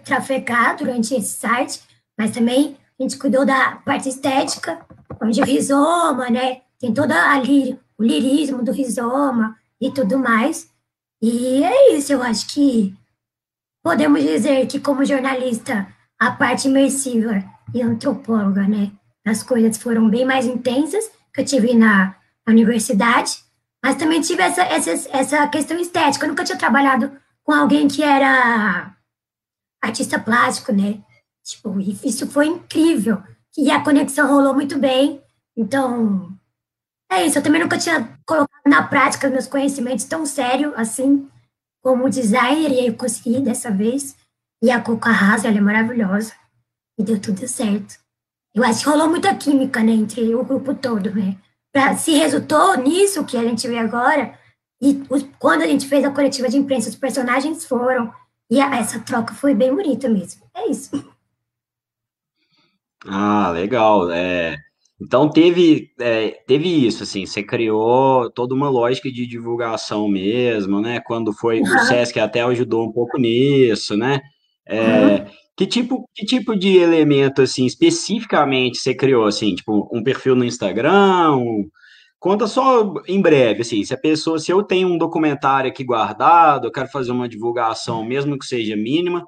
[0.03, 1.81] trafegar durante esse site,
[2.17, 4.83] mas também a gente cuidou da parte estética,
[5.21, 6.61] onde o rizoma, né?
[6.79, 10.69] Tem toda ali o lirismo do rizoma e tudo mais.
[11.21, 12.95] E é isso, eu acho que
[13.83, 15.87] podemos dizer que, como jornalista,
[16.19, 18.91] a parte imersiva e antropóloga, né?
[19.25, 22.15] As coisas foram bem mais intensas que eu tive na,
[22.47, 23.43] universidade,
[23.83, 26.25] mas também tive essa, essa, essa questão estética.
[26.25, 27.11] Eu nunca tinha trabalhado
[27.43, 28.95] com alguém que era
[29.81, 31.01] artista plástico, né?
[31.43, 33.21] Tipo, isso foi incrível.
[33.57, 35.21] E a conexão rolou muito bem.
[35.55, 36.31] Então,
[37.11, 37.37] é isso.
[37.37, 41.27] Eu também nunca tinha colocado na prática meus conhecimentos tão sério assim
[41.81, 44.15] como designer, e eu consegui dessa vez.
[44.61, 46.33] E a Coco arrasa, ela é maravilhosa.
[46.97, 47.95] E deu tudo certo.
[48.53, 51.37] Eu acho que rolou muita química, né, entre o grupo todo, né?
[51.71, 54.37] Pra, se resultou nisso que a gente vê agora,
[54.81, 58.11] e os, quando a gente fez a coletiva de imprensa, os personagens foram,
[58.49, 60.41] e a, essa troca foi bem bonita mesmo.
[60.55, 60.89] É isso.
[63.05, 64.09] Ah, legal.
[64.11, 64.57] É,
[64.99, 70.99] então teve, é, teve isso, assim, você criou toda uma lógica de divulgação mesmo, né?
[70.99, 74.19] Quando foi, o Sesc até ajudou um pouco nisso, né?
[74.69, 75.25] É,
[75.55, 80.45] que tipo, que tipo de elemento, assim, especificamente você criou, assim, tipo, um perfil no
[80.45, 81.69] Instagram, um,
[82.19, 86.67] Conta só em breve, assim, se a pessoa, se eu tenho um documentário aqui guardado,
[86.67, 89.23] eu quero fazer uma divulgação, mesmo que seja mínima.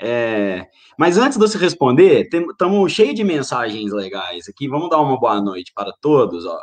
[0.00, 0.66] É...
[0.98, 4.68] Mas antes de você responder, estamos cheios de mensagens legais aqui.
[4.68, 6.46] Vamos dar uma boa noite para todos.
[6.46, 6.58] Ó.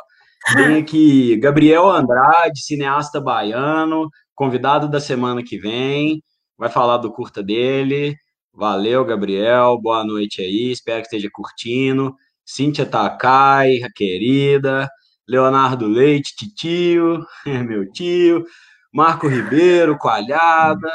[0.54, 6.22] Tem aqui Gabriel Andrade, cineasta baiano, convidado da semana que vem,
[6.60, 8.14] vai falar do curta dele.
[8.52, 12.14] Valeu, Gabriel, boa noite aí, espero que esteja curtindo.
[12.44, 14.86] Cíntia Takai, querida.
[15.26, 17.24] Leonardo Leite, titio,
[17.66, 18.44] meu tio,
[18.92, 20.90] Marco Ribeiro, Coalhada,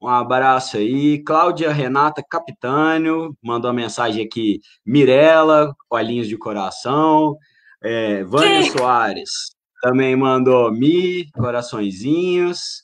[0.00, 1.20] um abraço aí.
[1.24, 4.60] Cláudia Renata Capitânio, mandou uma mensagem aqui.
[4.86, 7.34] Mirella, olhinhos de coração.
[7.82, 8.70] É, Vânia?
[8.70, 12.82] Soares também mandou Mi, coraçõezinhos.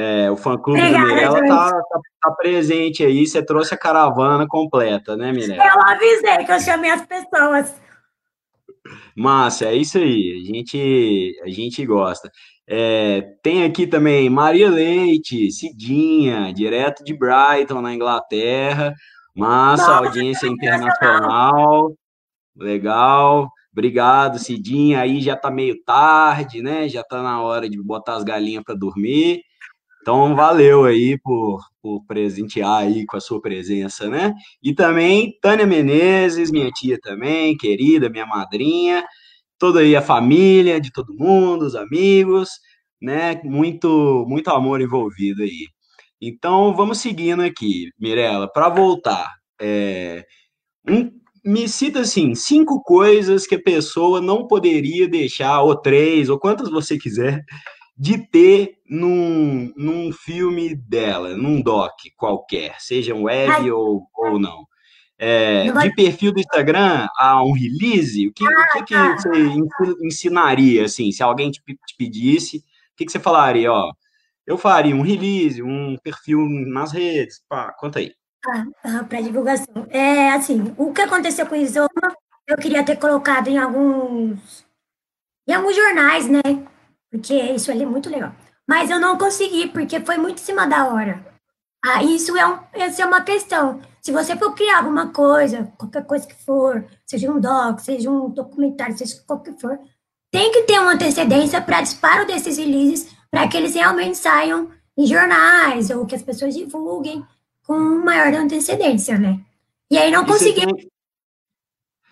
[0.00, 3.26] É, o fã-clube do Mirella tá, tá, tá, presente aí.
[3.26, 5.64] Você trouxe a caravana completa, né, Mirella?
[5.64, 7.74] Eu avisei que eu chamei as pessoas.
[9.16, 10.40] Massa, é isso aí.
[10.40, 12.30] A gente, a gente gosta.
[12.64, 18.94] É, tem aqui também Maria Leite, Cidinha, direto de Brighton, na Inglaterra.
[19.34, 21.92] Massa, Nossa, audiência internacional.
[22.56, 23.50] Legal.
[23.72, 25.00] Obrigado, Cidinha.
[25.00, 26.88] Aí já tá meio tarde, né?
[26.88, 29.42] Já tá na hora de botar as galinhas para dormir.
[30.08, 34.32] Então, valeu aí por, por presentear aí com a sua presença, né?
[34.62, 39.04] E também Tânia Menezes, minha tia também, querida, minha madrinha,
[39.58, 42.48] toda aí a família de todo mundo, os amigos,
[43.02, 43.38] né?
[43.44, 45.66] Muito, muito amor envolvido aí.
[46.18, 49.30] Então, vamos seguindo aqui, Mirella, para voltar.
[49.60, 50.24] É,
[50.88, 51.10] um,
[51.44, 56.70] me cita assim cinco coisas que a pessoa não poderia deixar, ou três, ou quantas
[56.70, 57.44] você quiser,
[57.98, 64.66] de ter num, num filme dela, num doc qualquer, seja um web ou, ou não.
[65.20, 69.30] É, de perfil do Instagram a um release, o que, o que, que ah, você
[70.00, 72.62] ensinaria, assim, se alguém te, te pedisse, o
[72.96, 73.92] que, que você falaria, ó,
[74.46, 78.12] eu faria um release, um perfil nas redes, pá, conta aí.
[78.46, 79.88] Ah, ah para divulgação.
[79.90, 81.88] É assim, o que aconteceu com o Isoma,
[82.46, 84.64] eu queria ter colocado em alguns
[85.48, 86.40] em alguns jornais, né?
[87.10, 88.32] Porque isso ali é muito legal.
[88.66, 91.24] Mas eu não consegui, porque foi muito em cima da hora.
[91.84, 93.80] Ah, isso é, um, essa é uma questão.
[94.02, 98.28] Se você for criar alguma coisa, qualquer coisa que for, seja um doc, seja um
[98.28, 99.78] documentário, seja qualquer que for,
[100.30, 105.06] tem que ter uma antecedência para disparo desses releases, para que eles realmente saiam em
[105.06, 107.24] jornais, ou que as pessoas divulguem
[107.66, 109.40] com maior antecedência, né?
[109.90, 110.66] E aí não consegui.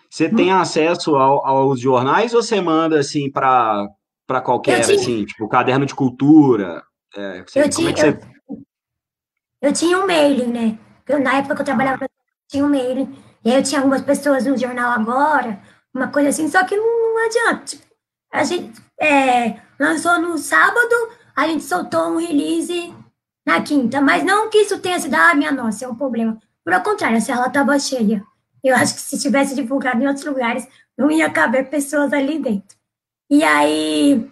[0.09, 3.87] Você tem acesso ao, aos jornais ou você manda assim para
[4.27, 4.99] para qualquer tinha...
[4.99, 6.83] assim, tipo caderno de cultura?
[7.15, 8.09] É, assim, eu, tinha, é você...
[8.09, 8.63] eu,
[9.61, 10.77] eu, tinha um mailing, né?
[11.07, 12.09] Eu, na época que eu trabalhava, eu
[12.49, 13.17] tinha um mailing.
[13.43, 15.59] E aí eu tinha algumas pessoas no jornal agora,
[15.93, 17.65] uma coisa assim, só que não, não adianta.
[17.65, 17.83] Tipo,
[18.31, 22.93] a gente é, lançou no sábado, a gente soltou um release
[23.45, 26.37] na quinta, mas não que isso tenha sido, ah, minha nossa, é um problema.
[26.63, 28.21] Por contrário, se ela estava cheia.
[28.61, 32.76] Eu acho que se tivesse divulgado em outros lugares, não ia caber pessoas ali dentro.
[33.29, 34.29] E aí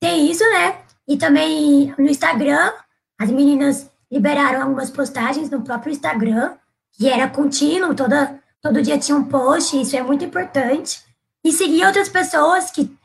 [0.00, 0.82] tem isso, né?
[1.08, 2.72] E também no Instagram,
[3.18, 6.54] as meninas liberaram algumas postagens no próprio Instagram,
[6.92, 11.02] que era contínuo, toda, todo dia tinha um post, isso é muito importante.
[11.44, 12.96] E seguir outras pessoas que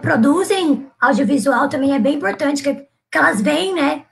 [0.00, 4.04] produzem audiovisual também é bem importante, que, que elas veem, né?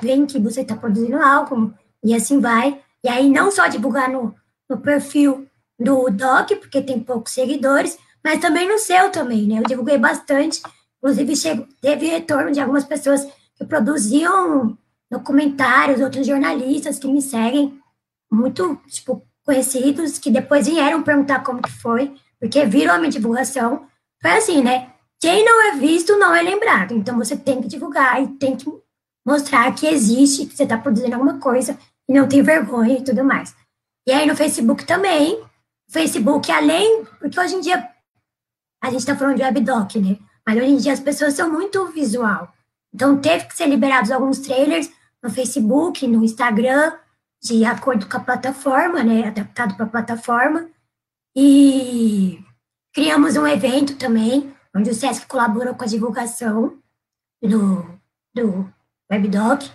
[0.00, 1.74] Veem que você está produzindo algo,
[2.04, 2.80] e assim vai.
[3.02, 4.34] E aí não só divulgar no,
[4.68, 5.46] no perfil
[5.78, 7.98] do Doc, porque tem poucos seguidores,
[8.28, 9.58] mas também no seu também, né?
[9.58, 10.60] Eu divulguei bastante,
[10.98, 14.76] inclusive chego, teve retorno de algumas pessoas que produziam
[15.10, 17.80] documentários, outros jornalistas que me seguem,
[18.30, 23.86] muito, tipo, conhecidos, que depois vieram perguntar como que foi, porque viram a minha divulgação.
[24.20, 24.90] Foi assim, né?
[25.18, 26.92] Quem não é visto não é lembrado.
[26.92, 28.70] Então você tem que divulgar e tem que
[29.26, 33.24] mostrar que existe, que você está produzindo alguma coisa e não tem vergonha e tudo
[33.24, 33.56] mais.
[34.06, 35.42] E aí no Facebook também.
[35.90, 37.88] Facebook, além, porque hoje em dia
[38.80, 40.18] a gente está falando de webdoc, né?
[40.46, 42.52] Mas hoje em dia as pessoas são muito visual.
[42.94, 44.90] Então teve que ser liberados alguns trailers
[45.22, 46.92] no Facebook, no Instagram,
[47.42, 49.28] de acordo com a plataforma, né?
[49.28, 50.68] Adaptado para a plataforma.
[51.36, 52.42] E
[52.94, 56.78] criamos um evento também, onde o SESC colaborou com a divulgação
[57.42, 57.86] do,
[58.34, 58.72] do
[59.10, 59.70] webdoc.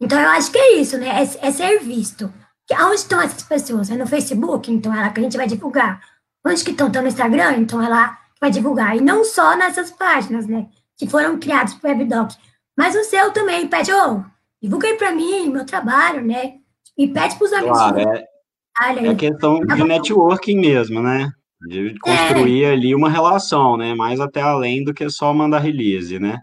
[0.00, 1.08] Então eu acho que é isso, né?
[1.08, 2.32] É, é ser visto.
[2.70, 3.90] Onde estão essas pessoas?
[3.90, 4.70] É no Facebook?
[4.70, 6.00] Então é lá que a gente vai divulgar.
[6.44, 6.88] Onde que estão?
[6.88, 7.56] Estão no Instagram?
[7.58, 8.96] Então é lá para divulgar.
[8.96, 10.66] E não só nessas páginas, né?
[10.98, 12.34] Que foram criadas para o WebDoc.
[12.76, 13.68] Mas o seu também.
[13.68, 14.24] Pede, ô, oh,
[14.60, 16.54] divulga aí para mim, meu trabalho, né?
[16.98, 17.78] E pede para os amigos.
[17.78, 21.30] Claro, é, é questão tá de networking mesmo, né?
[21.68, 22.72] De construir é.
[22.72, 23.94] ali uma relação, né?
[23.94, 26.40] Mais até além do que só mandar release, né?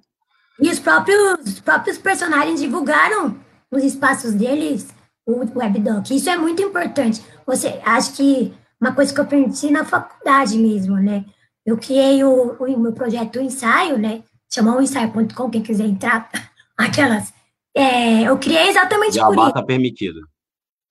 [0.58, 3.36] E os próprios, os próprios personagens divulgaram
[3.70, 4.88] nos espaços deles
[5.26, 6.10] o WebDoc.
[6.16, 7.22] Isso é muito importante.
[7.46, 11.26] Você acho que uma coisa que eu aprendi na faculdade mesmo, né?
[11.70, 14.24] Eu criei o, o meu projeto o ensaio, né?
[14.52, 16.30] Chamou ensaio.com, quem quiser entrar,
[16.78, 17.34] aquelas.
[17.76, 19.54] É, eu criei exatamente Já por isso.
[19.54, 20.20] tá permitido.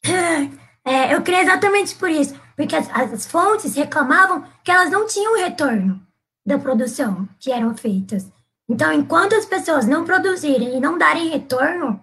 [0.84, 5.36] É, eu criei exatamente por isso, porque as, as, fontes reclamavam que elas não tinham
[5.36, 6.00] retorno
[6.46, 8.26] da produção que eram feitas.
[8.66, 12.00] Então, enquanto as pessoas não produzirem e não darem retorno,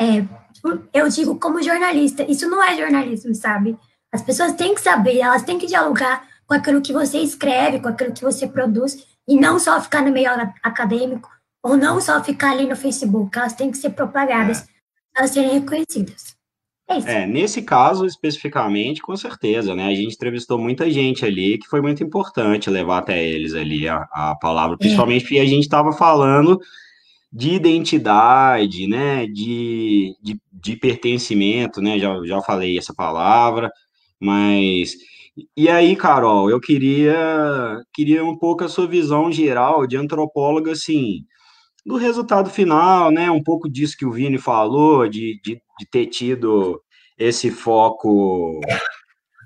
[0.00, 0.24] é,
[0.94, 3.76] eu digo como jornalista, isso não é jornalismo, sabe?
[4.10, 7.88] As pessoas têm que saber, elas têm que dialogar com aquilo que você escreve, com
[7.88, 10.30] aquilo que você produz, e não só ficar no meio
[10.62, 11.30] acadêmico,
[11.62, 14.64] ou não só ficar ali no Facebook, elas têm que ser propagadas, é.
[15.16, 16.36] elas serem reconhecidas.
[16.88, 19.86] É, é, nesse caso especificamente, com certeza, né?
[19.86, 24.06] A gente entrevistou muita gente ali que foi muito importante levar até eles ali a,
[24.12, 24.78] a palavra, é.
[24.78, 25.24] principalmente é.
[25.24, 26.60] porque a gente estava falando
[27.32, 29.26] de identidade, né?
[29.26, 31.98] De, de, de pertencimento, né?
[31.98, 33.70] Já, já falei essa palavra,
[34.20, 34.94] mas
[35.56, 41.24] e aí, Carol, eu queria queria um pouco a sua visão geral de antropóloga, assim,
[41.84, 43.30] do resultado final, né?
[43.30, 46.80] Um pouco disso que o Vini falou, de, de, de ter tido
[47.18, 48.60] esse foco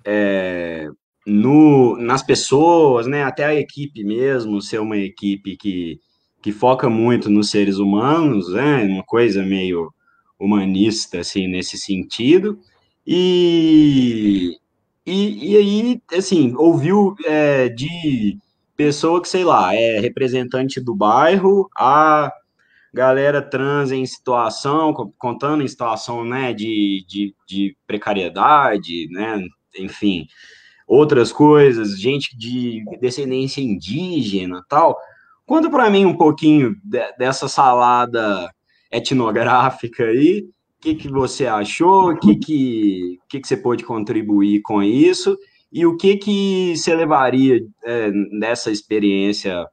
[0.05, 0.89] é,
[1.27, 3.25] no, nas pessoas, né?
[3.25, 6.01] Até a equipe mesmo, ser uma equipe que,
[6.43, 8.85] que foca muito nos seres humanos, né?
[8.85, 9.93] Uma coisa meio
[10.39, 12.59] humanista, assim, nesse sentido.
[13.07, 14.57] E,
[15.07, 18.39] e, e aí, assim, ouviu é, de
[18.77, 22.31] pessoa que, sei lá, é representante do bairro, a
[22.93, 29.43] galera trans em situação, contando em situação, né, de, de, de precariedade, né,
[29.79, 30.27] enfim,
[30.87, 34.97] outras coisas, gente de descendência indígena tal.
[35.45, 38.51] Conta para mim um pouquinho de, dessa salada
[38.91, 40.49] etnográfica aí.
[40.87, 42.13] O que, que você achou?
[42.13, 45.37] O que, que, que, que você pôde contribuir com isso?
[45.73, 49.67] E o que, que você levaria é, dessa experiência,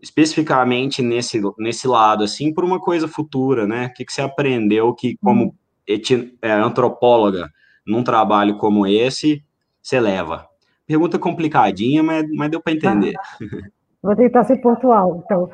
[0.00, 3.88] especificamente nesse, nesse lado, assim, para uma coisa futura, né?
[3.88, 5.54] O que, que você aprendeu que, como
[5.86, 7.50] eti, é, antropóloga,
[7.86, 9.44] num trabalho como esse,
[9.82, 10.48] você leva?
[10.86, 13.12] Pergunta complicadinha, mas, mas deu para entender.
[13.18, 13.68] Ah,
[14.02, 15.50] vou tentar ser pontual, então.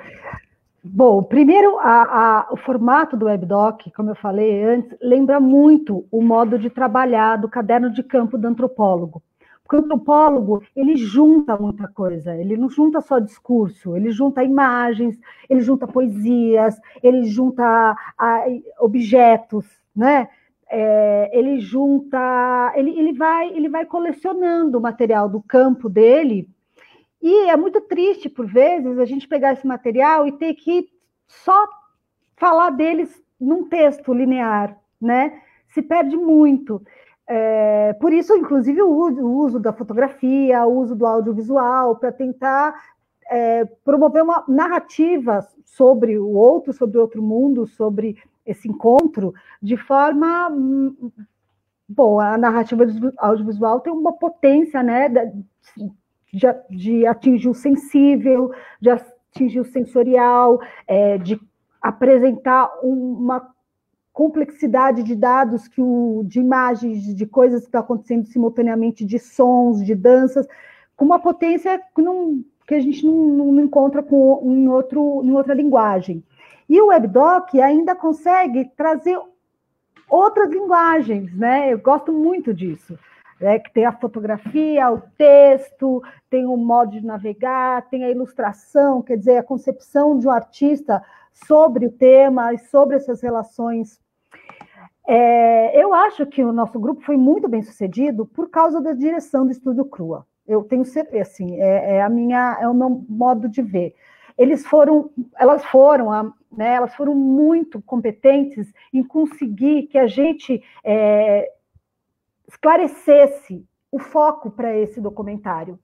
[0.86, 6.20] Bom, primeiro, a, a, o formato do WebDoc, como eu falei antes, lembra muito o
[6.20, 9.22] modo de trabalhar do caderno de campo do antropólogo.
[9.62, 15.18] Porque o antropólogo, ele junta muita coisa, ele não junta só discurso, ele junta imagens,
[15.48, 18.44] ele junta poesias, ele junta a,
[18.78, 19.64] objetos,
[19.96, 20.28] né?
[20.68, 26.46] É, ele junta, ele, ele, vai, ele vai colecionando o material do campo dele,
[27.26, 30.90] e é muito triste, por vezes, a gente pegar esse material e ter que
[31.26, 31.66] só
[32.36, 35.40] falar deles num texto linear, né?
[35.68, 36.82] Se perde muito.
[37.26, 42.74] É, por isso, inclusive, o uso, da fotografia, o uso do audiovisual, para tentar
[43.30, 50.52] é, promover uma narrativa sobre o outro, sobre outro mundo, sobre esse encontro, de forma.
[51.88, 52.84] Bom, a narrativa
[53.16, 55.08] audiovisual tem uma potência, né,
[56.36, 61.40] de, de atingir o sensível, de atingir o sensorial, é, de
[61.80, 63.54] apresentar uma
[64.12, 69.84] complexidade de dados, que o, de imagens, de coisas que estão acontecendo simultaneamente, de sons,
[69.84, 70.46] de danças,
[70.96, 75.32] com uma potência que, não, que a gente não, não encontra com, em, outro, em
[75.32, 76.22] outra linguagem.
[76.68, 79.18] E o WebDoc ainda consegue trazer
[80.08, 81.72] outras linguagens, né?
[81.72, 82.96] Eu gosto muito disso.
[83.40, 89.02] É, que tem a fotografia, o texto, tem o modo de navegar, tem a ilustração,
[89.02, 94.00] quer dizer, a concepção de um artista sobre o tema e sobre essas relações
[95.06, 99.44] é, eu acho que o nosso grupo foi muito bem sucedido por causa da direção
[99.44, 100.26] do Estúdio Crua.
[100.46, 103.94] Eu tenho certeza, assim, é, é, a minha, é o meu modo de ver.
[104.36, 111.50] Eles foram, elas foram, né, elas foram muito competentes em conseguir que a gente é,
[112.54, 115.78] esclarecesse o foco para esse documentário,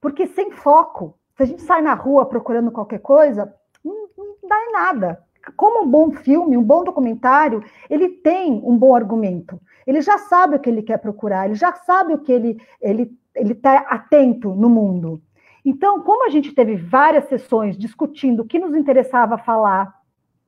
[0.00, 3.52] porque sem foco, se a gente sai na rua procurando qualquer coisa,
[3.84, 8.76] não, não dá em nada como um bom filme, um bom documentário, ele tem um
[8.76, 9.60] bom argumento.
[9.86, 13.16] Ele já sabe o que ele quer procurar, ele já sabe o que ele ele
[13.34, 15.20] ele está atento no mundo.
[15.64, 19.94] Então, como a gente teve várias sessões discutindo o que nos interessava falar,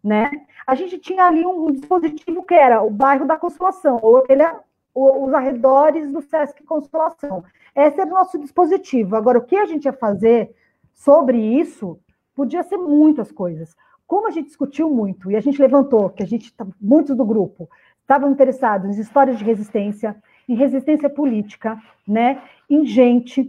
[0.02, 0.30] né?
[0.66, 4.56] A gente tinha ali um dispositivo que era o bairro da Consolação, ou ele é
[4.98, 7.44] os arredores do Sesc Consolação.
[7.74, 9.16] Esse era o nosso dispositivo.
[9.16, 10.54] Agora, o que a gente ia fazer
[10.92, 11.98] sobre isso
[12.34, 13.76] podia ser muitas coisas
[14.08, 17.26] como a gente discutiu muito e a gente levantou que a gente, tá, muitos do
[17.26, 17.68] grupo,
[18.00, 20.16] estavam interessados em histórias de resistência,
[20.48, 23.42] em resistência política, né, em gente.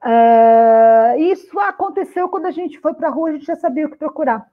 [0.00, 3.90] Uh, isso aconteceu quando a gente foi para a rua, a gente já sabia o
[3.90, 4.48] que procurar.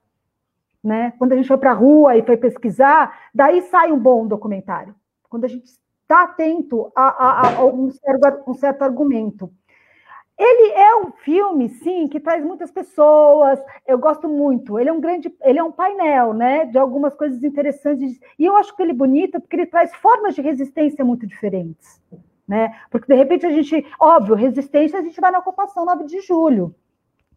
[0.83, 1.13] Né?
[1.19, 4.95] Quando a gente foi para a rua e foi pesquisar, daí sai um bom documentário.
[5.29, 5.69] Quando a gente
[6.07, 9.51] está atento a, a, a um, certo, um certo argumento.
[10.37, 13.59] Ele é um filme, sim, que traz muitas pessoas.
[13.85, 14.79] Eu gosto muito.
[14.79, 18.19] Ele é um grande, ele é um painel, né, de algumas coisas interessantes.
[18.39, 21.99] E eu acho que ele é bonito porque ele traz formas de resistência muito diferentes,
[22.47, 22.73] né?
[22.89, 26.73] Porque de repente a gente, óbvio, resistência a gente vai na ocupação 9 de julho,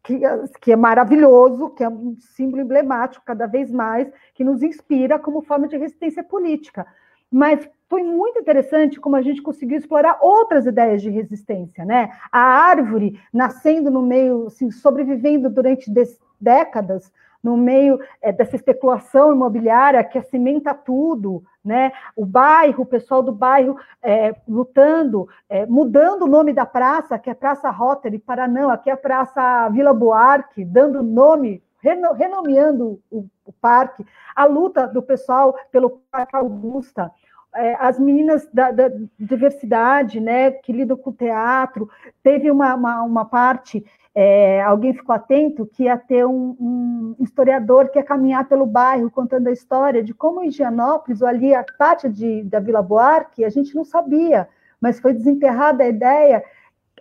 [0.05, 0.21] que,
[0.61, 5.43] que é maravilhoso, que é um símbolo emblemático cada vez mais, que nos inspira como
[5.43, 6.87] forma de resistência política.
[7.31, 12.11] Mas foi muito interessante como a gente conseguiu explorar outras ideias de resistência, né?
[12.31, 15.93] A árvore nascendo no meio, assim, sobrevivendo durante
[16.41, 17.13] décadas
[17.43, 21.91] no meio é, dessa especulação imobiliária que acimenta tudo, né?
[22.15, 27.31] O bairro, o pessoal do bairro é, lutando, é, mudando o nome da praça, que
[27.31, 33.27] é Praça Rotary, para não, aqui é a Praça Vila Buarque, dando nome renomeando o,
[33.45, 34.05] o, parque,
[34.35, 37.11] a luta do pessoal pelo Parque Augusta,
[37.55, 41.89] é, as meninas da, da, diversidade, né, que lidam com teatro,
[42.23, 47.89] teve uma, uma, uma parte, é, alguém ficou atento, que ia ter um, um, historiador
[47.89, 51.65] que ia caminhar pelo bairro contando a história de como em Higienópolis, ou ali a
[51.79, 54.49] parte de, da Vila Buarque, a gente não sabia,
[54.81, 56.43] mas foi desenterrada a ideia,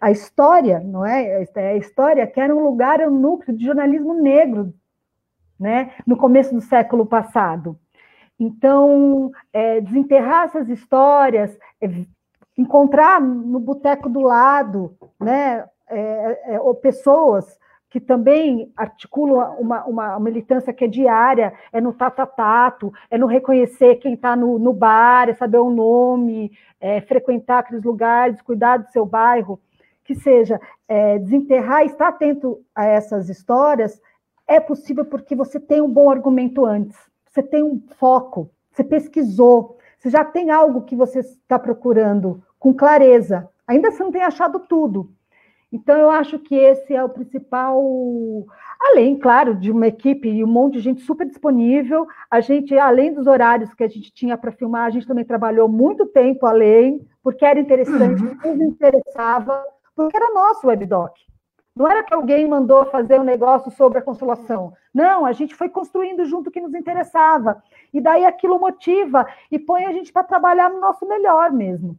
[0.01, 1.45] a história, não é?
[1.55, 4.73] A história que era um lugar, um núcleo de jornalismo negro,
[5.59, 7.77] né, no começo do século passado.
[8.39, 11.89] Então, é, desenterrar essas histórias, é,
[12.57, 20.71] encontrar no boteco do lado, né, é, é pessoas que também articula uma, uma, militância
[20.71, 25.33] que é diária, é no tato, é no reconhecer quem está no, no, bar, é
[25.33, 29.59] saber o nome, é frequentar aqueles lugares, cuidar do seu bairro,
[30.09, 34.01] que seja é, desenterrar, estar atento a essas histórias,
[34.47, 36.97] é possível porque você tem um bom argumento antes,
[37.29, 42.73] você tem um foco, você pesquisou, você já tem algo que você está procurando com
[42.73, 45.11] clareza, ainda você não tem achado tudo,
[45.71, 47.79] então, eu acho que esse é o principal,
[48.81, 52.07] além, claro, de uma equipe e um monte de gente super disponível.
[52.29, 55.69] A gente, além dos horários que a gente tinha para filmar, a gente também trabalhou
[55.69, 58.55] muito tempo além, porque era interessante, uhum.
[58.55, 59.63] nos interessava,
[59.99, 61.13] porque era nosso webdoc.
[61.75, 64.73] Não era que alguém mandou fazer um negócio sobre a consolação.
[64.93, 67.61] Não, a gente foi construindo junto o que nos interessava.
[67.93, 71.97] E daí aquilo motiva e põe a gente para trabalhar no nosso melhor mesmo.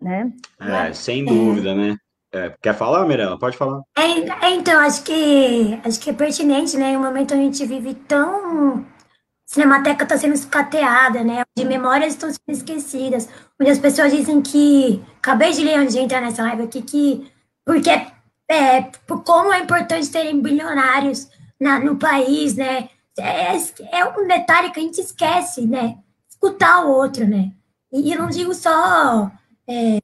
[0.00, 0.32] Né?
[0.60, 1.96] É, sem dúvida, né?
[2.32, 3.38] É, quer falar, Mirella?
[3.38, 3.82] Pode falar.
[3.96, 6.90] É, é, então, acho que acho que é pertinente, né?
[6.90, 8.84] Em um momento a gente vive tão.
[9.46, 11.44] Cinemateca está sendo escateada, né?
[11.56, 13.28] De memórias estão sendo esquecidas.
[13.60, 15.02] Onde as pessoas dizem que.
[15.18, 17.32] Acabei de ler antes de entrar nessa live aqui que.
[17.64, 17.90] Porque
[18.48, 21.28] é, por como é importante terem bilionários
[21.60, 22.88] na, no país, né?
[23.18, 23.56] É,
[23.92, 25.96] é um detalhe que a gente esquece, né?
[26.28, 27.52] Escutar o outro, né?
[27.92, 29.30] E eu não digo só.
[29.68, 29.98] É,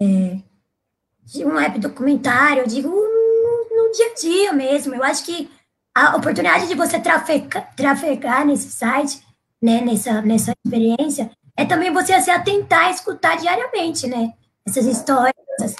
[1.24, 4.94] de um web documentário, eu digo no, no, dia a dia mesmo.
[4.94, 5.50] Eu acho que
[5.94, 9.22] a oportunidade de você trafegar, trafegar nesse site,
[9.62, 14.32] né, nessa, nessa experiência, é também você se atentar a escutar diariamente, né?
[14.66, 15.76] Essas histórias, essas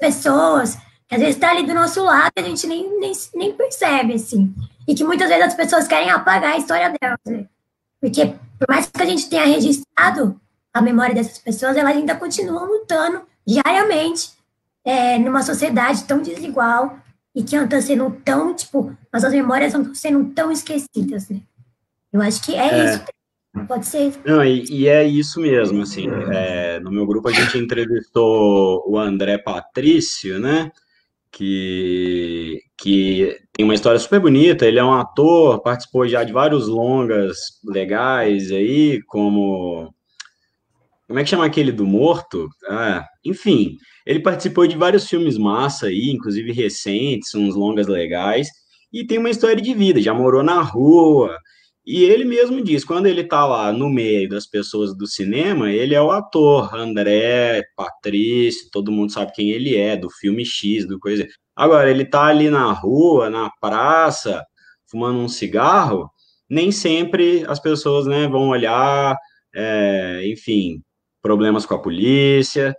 [0.00, 0.76] pessoas,
[1.06, 4.14] que às vezes está ali do nosso lado e a gente nem, nem, nem percebe,
[4.14, 4.54] assim.
[4.88, 7.46] E que muitas vezes as pessoas querem apagar a história delas, né?
[8.00, 10.40] Porque por mais que a gente tenha registrado
[10.72, 14.30] a memória dessas pessoas, elas ainda continuam lutando diariamente
[14.84, 16.98] é, numa sociedade tão desigual
[17.34, 21.40] e que estão sendo tão, tipo, nossas memórias estão sendo tão esquecidas, né?
[22.12, 22.84] Eu acho que é, é.
[22.84, 23.04] isso.
[23.66, 24.12] Pode ser.
[24.24, 28.98] Não, e, e é isso mesmo, assim, é, no meu grupo a gente entrevistou o
[28.98, 30.70] André Patrício, né,
[31.32, 36.68] que, que tem uma história super bonita, ele é um ator, participou já de vários
[36.68, 39.92] longas legais aí, como
[41.06, 42.48] como é que chama aquele do morto?
[42.68, 48.48] Ah, enfim, ele participou de vários filmes massa aí, inclusive recentes, uns longas legais,
[48.92, 51.36] e tem uma história de vida, já morou na rua.
[51.86, 55.94] E ele mesmo diz, quando ele tá lá no meio das pessoas do cinema, ele
[55.94, 60.98] é o ator, André, Patrício, todo mundo sabe quem ele é, do filme X, do
[60.98, 61.26] coisa.
[61.54, 64.44] Agora, ele tá ali na rua, na praça,
[64.90, 66.10] fumando um cigarro,
[66.50, 69.16] nem sempre as pessoas, né, vão olhar,
[69.54, 70.82] é, enfim,
[71.22, 72.74] problemas com a polícia.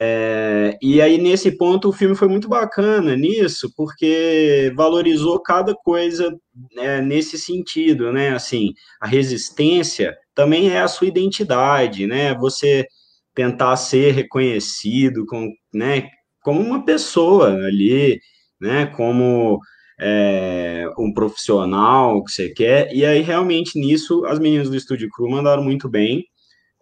[0.00, 6.32] É, e aí, nesse ponto, o filme foi muito bacana nisso, porque valorizou cada coisa
[6.74, 8.30] né, nesse sentido, né?
[8.30, 12.34] Assim, a resistência também é a sua identidade, né?
[12.34, 12.86] Você
[13.34, 16.08] tentar ser reconhecido com, né,
[16.42, 18.20] como uma pessoa ali,
[18.60, 18.86] né?
[18.86, 19.58] Como
[20.00, 22.92] é, um profissional que você quer.
[22.94, 26.24] E aí, realmente, nisso, as meninas do Estúdio Cru mandaram muito bem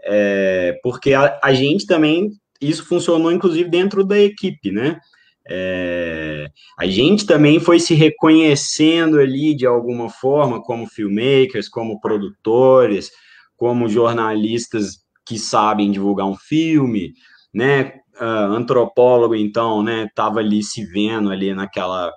[0.07, 2.31] é, porque a, a, gente também,
[2.61, 4.99] isso funcionou inclusive dentro da equipe, né?
[5.49, 13.11] É, a gente também foi se reconhecendo ali de alguma forma como filmmakers, como produtores,
[13.57, 17.13] como jornalistas que sabem divulgar um filme,
[17.55, 18.01] né?
[18.21, 20.09] Uh, antropólogo, então, né?
[20.15, 22.13] Tava ali se vendo ali naquela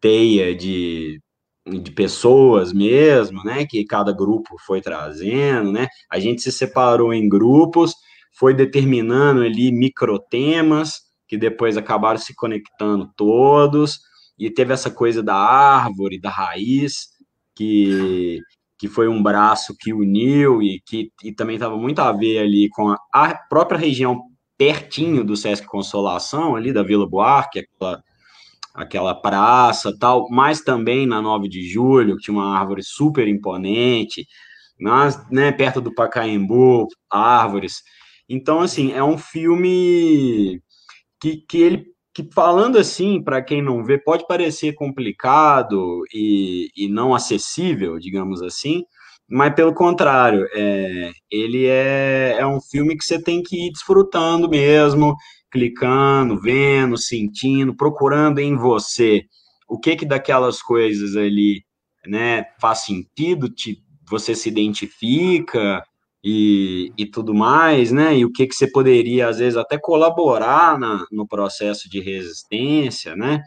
[0.00, 1.20] teia de
[1.66, 7.26] de pessoas mesmo, né, que cada grupo foi trazendo, né, a gente se separou em
[7.28, 7.94] grupos,
[8.34, 14.00] foi determinando ali microtemas, que depois acabaram se conectando todos,
[14.38, 17.08] e teve essa coisa da árvore, da raiz,
[17.54, 18.40] que,
[18.78, 22.68] que foi um braço que uniu e que e também estava muito a ver ali
[22.70, 24.20] com a, a própria região
[24.58, 28.02] pertinho do Sesc Consolação, ali da Vila Buarque, aquela
[28.74, 34.26] aquela praça tal, mas também na 9 de julho, que tinha uma árvore super imponente,
[34.78, 37.82] mas, né, perto do Pacaembu, árvores.
[38.28, 40.60] Então, assim, é um filme
[41.20, 46.88] que, que ele, que falando assim, para quem não vê, pode parecer complicado e, e
[46.88, 48.84] não acessível, digamos assim,
[49.28, 54.48] mas pelo contrário, é, ele é, é um filme que você tem que ir desfrutando
[54.48, 55.16] mesmo,
[55.50, 59.24] clicando, vendo, sentindo, procurando em você
[59.68, 61.64] o que que daquelas coisas ali,
[62.06, 65.82] né, faz sentido, te, você se identifica
[66.24, 70.78] e, e tudo mais, né, e o que que você poderia, às vezes, até colaborar
[70.78, 73.42] na, no processo de resistência, né,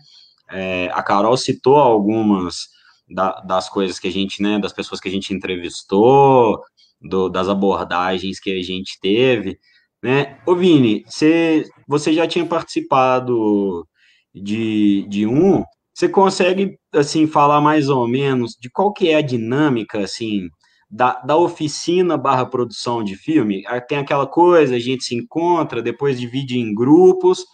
[0.50, 2.70] É, a Carol citou algumas
[3.10, 6.62] da, das coisas que a gente, né, das pessoas que a gente entrevistou,
[7.02, 9.58] do, das abordagens que a gente teve,
[10.02, 10.40] né?
[10.46, 13.86] Ô Vini, você, você já tinha participado
[14.34, 15.64] de, de um,
[15.94, 20.48] você consegue, assim, falar mais ou menos de qual que é a dinâmica, assim,
[20.90, 23.64] da, da oficina barra produção de filme?
[23.88, 27.46] Tem aquela coisa, a gente se encontra, depois divide em grupos,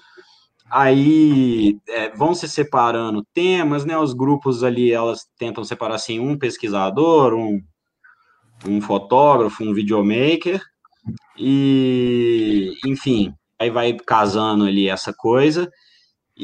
[0.70, 3.98] aí é, vão se separando temas, né?
[3.98, 7.62] Os grupos ali, elas tentam separar, assim, um pesquisador, um,
[8.66, 10.62] um fotógrafo, um videomaker,
[11.38, 15.70] e, enfim, aí vai casando ali essa coisa,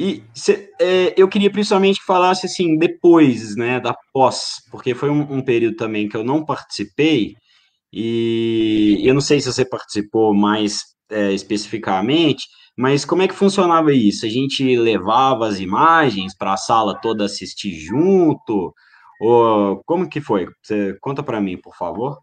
[0.02, 5.10] e cê, é, eu queria principalmente que falasse assim, depois, né, da pós, porque foi
[5.10, 7.36] um, um, período também que eu não participei,
[7.91, 12.45] e eu não sei se você participou mais é, especificamente,
[12.78, 14.26] mas como é que funcionava isso?
[14.26, 18.74] A gente levava as imagens para a sala toda assistir junto?
[19.20, 20.47] Ou como que foi?
[20.64, 22.20] Você conta para mim, por favor.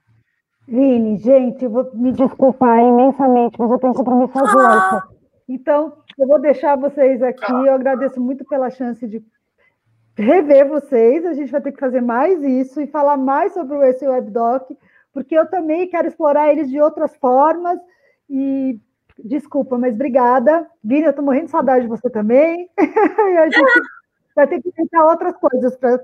[0.67, 5.03] Vini, gente, vou me desculpar imensamente, mas eu tenho compromisso agora.
[5.49, 7.53] Então, eu vou deixar vocês aqui.
[7.53, 9.23] Eu agradeço muito pela chance de
[10.17, 11.25] rever vocês.
[11.25, 14.77] A gente vai ter que fazer mais isso e falar mais sobre esse webdoc,
[15.13, 17.79] porque eu também quero explorar eles de outras formas.
[18.29, 18.81] E
[19.23, 20.67] desculpa, mas obrigada.
[20.83, 22.69] Vini, eu estou morrendo de saudade de você também.
[22.79, 23.83] e a gente
[24.35, 25.99] vai ter que tentar outras coisas para.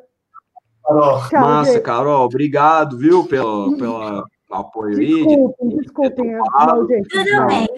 [0.84, 1.82] Tchau, Massa, gente.
[1.82, 5.26] Carol, obrigado, viu, pelo, pelo apoio desculpem, aí.
[5.26, 6.38] Desculpem, desculpem.
[6.68, 7.68] Tudo bem.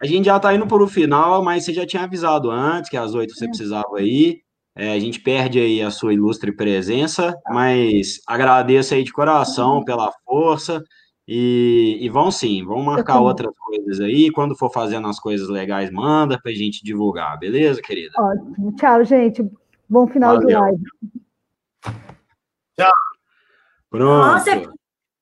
[0.00, 2.96] A gente já está indo para o final, mas você já tinha avisado antes que
[2.96, 3.48] às oito você é.
[3.48, 4.42] precisava ir.
[4.76, 10.12] É, a gente perde aí a sua ilustre presença, mas agradeço aí de coração pela
[10.24, 10.82] força.
[11.26, 14.30] E, e vão sim, vão marcar outras coisas aí.
[14.30, 18.12] Quando for fazendo as coisas legais, manda para a gente divulgar, beleza, querida?
[18.16, 18.72] Ótimo.
[18.76, 19.44] Tchau, gente.
[19.88, 20.46] Bom final Valeu.
[20.46, 20.82] de live.
[22.78, 22.92] Tchau.
[23.90, 24.26] Pronto.
[24.26, 24.72] Nossa,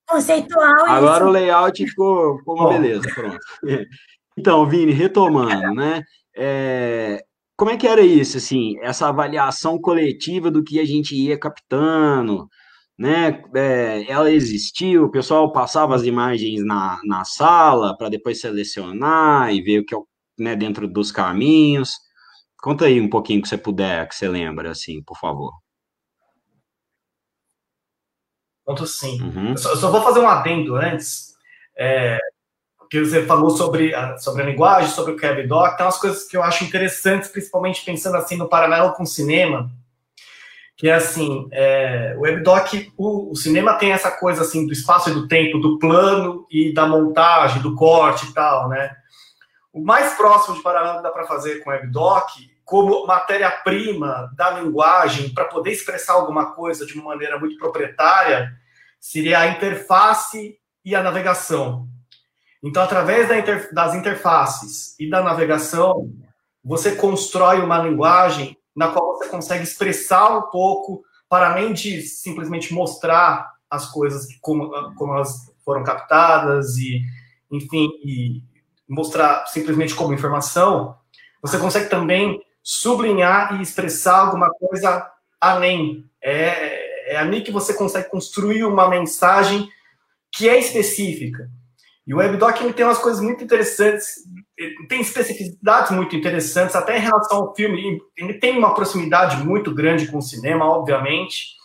[0.06, 0.84] conceitual.
[0.86, 1.28] Agora isso.
[1.28, 3.38] o layout ficou, ficou uma beleza, pronto.
[4.36, 6.02] Então, Vini, retomando, né?
[6.36, 7.24] É,
[7.56, 12.48] como é que era isso, assim, essa avaliação coletiva do que a gente ia captando,
[12.98, 13.42] né?
[13.54, 19.62] É, ela existiu, o pessoal passava as imagens na, na sala para depois selecionar e
[19.62, 19.98] ver o que é
[20.38, 21.92] né, dentro dos caminhos.
[22.58, 25.52] Conta aí um pouquinho que você puder, que você lembra, assim, por favor.
[28.64, 29.22] Conto sim.
[29.22, 29.50] Uhum.
[29.50, 31.34] Eu, só, eu, só, vou fazer um adendo antes.
[31.78, 32.18] É,
[32.88, 36.36] que você falou sobre a, sobre a linguagem, sobre o CabDoc, tem umas coisas que
[36.36, 39.70] eu acho interessantes, principalmente pensando assim no paralelo com o cinema,
[40.76, 45.08] que é assim, é, o WebDoc, o, o, cinema tem essa coisa assim do espaço
[45.08, 48.94] e do tempo, do plano e da montagem, do corte e tal, né?
[49.72, 52.30] O mais próximo de paralelo que dá para fazer com o WebDoc,
[52.64, 58.52] como matéria-prima da linguagem para poder expressar alguma coisa de uma maneira muito proprietária,
[59.00, 61.88] seria a interface e a navegação.
[62.66, 66.12] Então, através da inter, das interfaces e da navegação,
[66.64, 72.74] você constrói uma linguagem na qual você consegue expressar um pouco, para além de simplesmente
[72.74, 77.02] mostrar as coisas como, como elas foram captadas e,
[77.52, 78.42] enfim, e
[78.88, 80.96] mostrar simplesmente como informação,
[81.40, 85.08] você consegue também sublinhar e expressar alguma coisa
[85.40, 86.04] além.
[86.20, 89.70] É, é ali que você consegue construir uma mensagem
[90.32, 91.48] que é específica.
[92.06, 94.14] E o WebDoc ele tem umas coisas muito interessantes,
[94.88, 98.00] tem especificidades muito interessantes, até em relação ao filme.
[98.16, 101.56] Ele tem uma proximidade muito grande com o cinema, obviamente,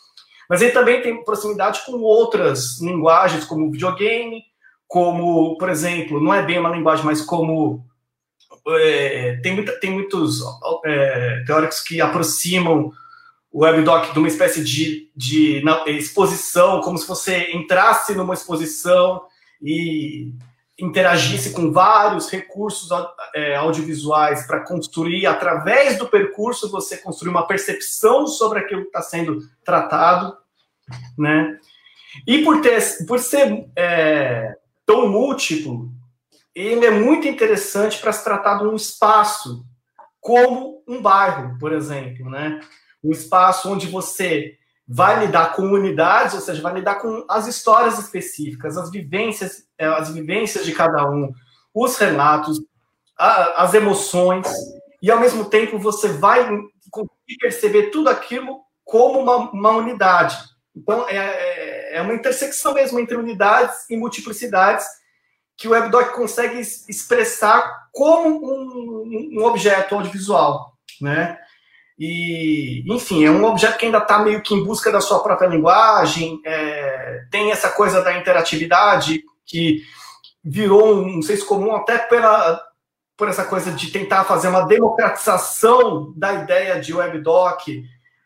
[0.49, 4.43] mas ele também tem proximidade com outras linguagens, como videogame,
[4.87, 7.85] como, por exemplo, não é bem uma linguagem, mas como.
[8.67, 10.41] É, tem, muita, tem muitos
[10.85, 12.91] é, teóricos que aproximam
[13.51, 19.21] o WebDoc de uma espécie de, de exposição, como se você entrasse numa exposição
[19.61, 20.33] e
[20.79, 22.89] interagisse com vários recursos
[23.35, 29.01] é, audiovisuais para construir, através do percurso, você construir uma percepção sobre aquilo que está
[29.01, 30.35] sendo tratado,
[31.17, 31.59] né?
[32.27, 34.55] E por, ter, por ser é,
[34.85, 35.91] tão múltiplo,
[36.53, 39.65] ele é muito interessante para se tratar de um espaço
[40.19, 42.59] como um bairro, por exemplo, né?
[43.03, 44.57] Um espaço onde você
[44.93, 49.85] vai lidar com unidades, ou seja, vai lidar com as histórias específicas, as vivências, é,
[49.85, 51.31] as vivências de cada um,
[51.73, 52.61] os relatos,
[53.17, 54.45] a, as emoções,
[55.01, 56.45] e ao mesmo tempo você vai
[56.91, 60.37] conseguir perceber tudo aquilo como uma, uma unidade.
[60.75, 64.85] Então, é, é, é uma intersecção mesmo entre unidades e multiplicidades
[65.55, 71.37] que o WebDoc consegue expressar como um, um objeto audiovisual, né?
[72.03, 75.45] E, enfim, é um objeto que ainda está meio que em busca da sua própria
[75.45, 79.83] linguagem, é, tem essa coisa da interatividade que
[80.43, 82.59] virou um senso comum até pela,
[83.15, 87.67] por essa coisa de tentar fazer uma democratização da ideia de WebDoc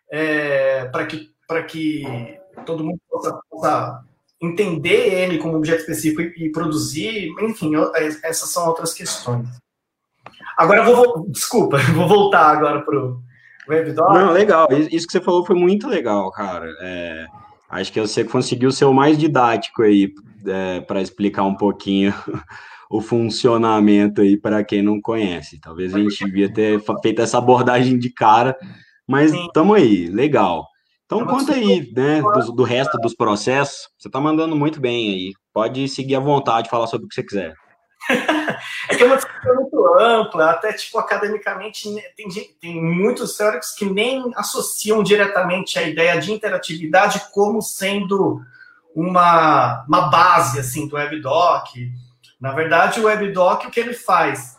[0.10, 1.34] é, para que,
[1.68, 4.06] que todo mundo possa, possa,
[4.42, 7.74] entender ele como objeto específico e, e produzir, enfim,
[8.24, 9.50] essas são outras questões.
[10.56, 13.25] Agora eu vou, desculpa, vou voltar agora para o
[13.68, 14.14] WebDoc.
[14.14, 16.68] Não, legal, isso que você falou foi muito legal, cara.
[16.82, 17.26] É,
[17.70, 20.12] acho que você conseguiu ser o mais didático aí
[20.46, 22.14] é, para explicar um pouquinho
[22.90, 25.60] o funcionamento aí para quem não conhece.
[25.60, 28.58] Talvez a gente devia ter feito essa abordagem de cara,
[29.08, 30.68] mas estamos aí, legal.
[31.06, 33.88] Então conta aí, né, do, do, resto dos processos.
[33.98, 35.34] Você está mandando muito bem aí.
[35.54, 37.54] Pode seguir à vontade, falar sobre o que você quiser.
[38.90, 42.28] é que é uma discussão muito ampla, até tipo academicamente né, tem,
[42.60, 48.42] tem muitos teóricos que nem associam diretamente a ideia de interatividade como sendo
[48.96, 51.92] uma, uma base assim do WebDoc.
[52.40, 54.58] Na verdade, o WebDoc o que ele faz?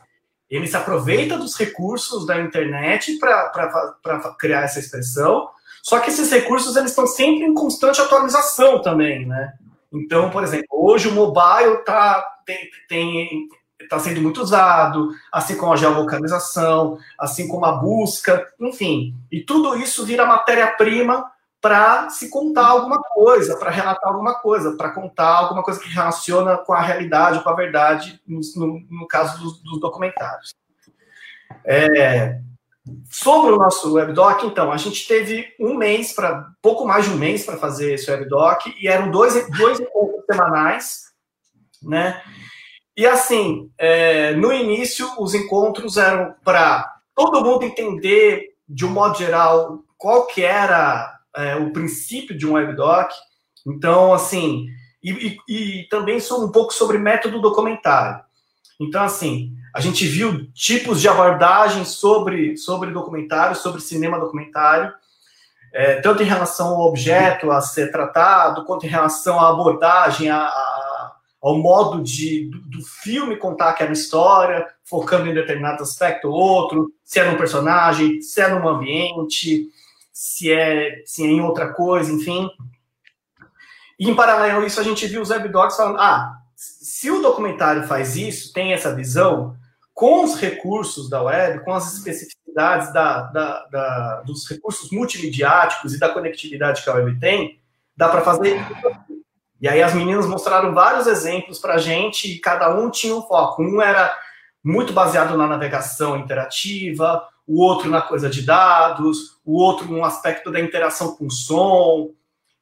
[0.49, 5.49] Ele se aproveita dos recursos da internet para criar essa expressão,
[5.83, 9.53] só que esses recursos eles estão sempre em constante atualização também, né?
[9.93, 13.49] Então, por exemplo, hoje o mobile está tem, tem,
[13.89, 19.15] tá sendo muito usado, assim como a geolocalização, assim como a busca, enfim.
[19.31, 21.31] E tudo isso vira matéria-prima
[21.61, 26.57] para se contar alguma coisa, para relatar alguma coisa, para contar alguma coisa que relaciona
[26.59, 30.55] com a realidade, com a verdade, no, no, no caso dos, dos documentários.
[31.65, 32.41] É,
[33.11, 37.17] Sobre o nosso webdoc, então, a gente teve um mês, para pouco mais de um
[37.17, 41.07] mês para fazer esse webdoc, e eram dois, dois encontros semanais,
[41.83, 42.23] né?
[42.97, 49.19] E assim, é, no início, os encontros eram para todo mundo entender, de um modo
[49.19, 53.13] geral, qual que era é, o princípio de um webdoc.
[53.67, 54.67] Então, assim,
[55.03, 58.25] e, e, e também um pouco sobre método documentário.
[58.81, 64.93] Então, assim, a gente viu tipos de abordagem sobre, sobre documentário, sobre cinema documentário,
[65.73, 70.39] é, tanto em relação ao objeto a ser tratado, quanto em relação à abordagem, a,
[70.39, 70.86] a,
[71.43, 76.93] ao modo de, do, do, filme contar aquela história, focando em determinado aspecto ou outro,
[77.05, 79.69] se é num personagem, se é num ambiente,
[80.13, 82.49] se é, se é em outra coisa, enfim.
[83.99, 87.87] E em paralelo a isso, a gente viu os webdocs falando: ah, se o documentário
[87.87, 89.57] faz isso, tem essa visão,
[89.95, 95.99] com os recursos da web, com as especificidades da, da, da, dos recursos multimediáticos e
[95.99, 97.61] da conectividade que a web tem,
[97.97, 98.59] dá para fazer
[99.61, 103.23] E aí as meninas mostraram vários exemplos para a gente e cada um tinha um
[103.23, 103.63] foco.
[103.63, 104.15] Um era
[104.63, 110.51] muito baseado na navegação interativa, o outro na coisa de dados, o outro no aspecto
[110.51, 112.11] da interação com som.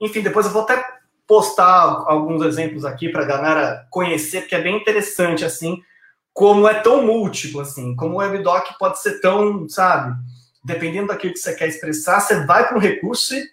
[0.01, 0.85] Enfim, depois eu vou até
[1.27, 5.83] postar alguns exemplos aqui para a galera conhecer, porque é bem interessante assim
[6.35, 10.17] como é tão múltiplo, assim, como o WebDoc pode ser tão, sabe,
[10.65, 13.47] dependendo daquilo que você quer expressar, você vai para um recurso e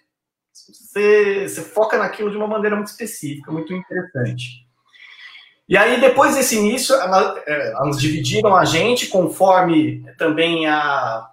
[0.52, 4.66] você, você foca naquilo de uma maneira muito específica, muito interessante.
[5.68, 11.26] E aí, depois desse início, é, elas dividiram a gente conforme também a,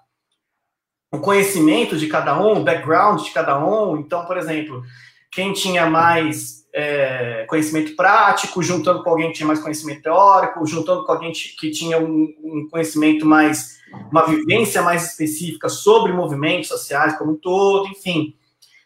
[1.11, 3.97] o conhecimento de cada um, o background de cada um.
[3.97, 4.83] Então, por exemplo,
[5.31, 11.05] quem tinha mais é, conhecimento prático, juntando com alguém que tinha mais conhecimento teórico, juntando
[11.05, 13.79] com alguém que tinha um, um, conhecimento mais,
[14.11, 18.35] uma vivência mais específica sobre movimentos sociais como um todo, enfim.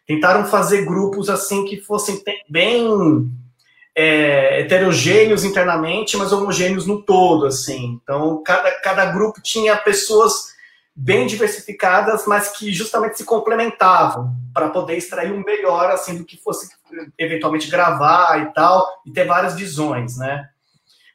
[0.06, 3.30] Tentaram fazer grupos assim que fossem bem
[3.94, 7.98] é, heterogêneos internamente, mas homogêneos no todo, assim.
[8.02, 10.54] Então, cada, cada grupo tinha pessoas
[10.94, 16.36] bem diversificadas, mas que justamente se complementavam para poder extrair o melhor assim do que
[16.36, 16.68] fosse
[17.18, 20.48] eventualmente gravar e tal, e ter várias visões, né?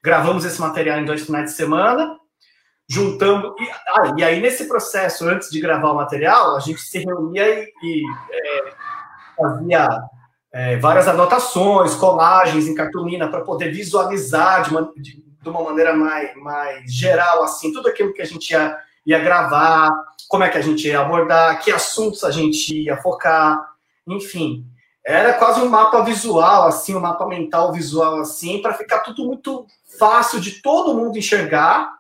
[0.04, 2.18] Gravamos esse material em dois finais de semana,
[2.90, 6.98] juntando e, ah, e aí nesse processo antes de gravar o material a gente se
[7.00, 8.74] reunia e, e é,
[9.38, 9.88] fazia
[10.52, 15.94] é, várias anotações, colagens em cartolina para poder visualizar de uma, de, de uma maneira
[15.94, 18.76] mais, mais geral assim tudo aquilo que a gente ia
[19.06, 19.92] ia gravar,
[20.28, 23.60] como é que a gente ia abordar, que assuntos a gente ia focar,
[24.06, 24.66] enfim.
[25.04, 29.66] Era quase um mapa visual, assim, um mapa mental visual, assim, para ficar tudo muito
[29.98, 31.99] fácil de todo mundo enxergar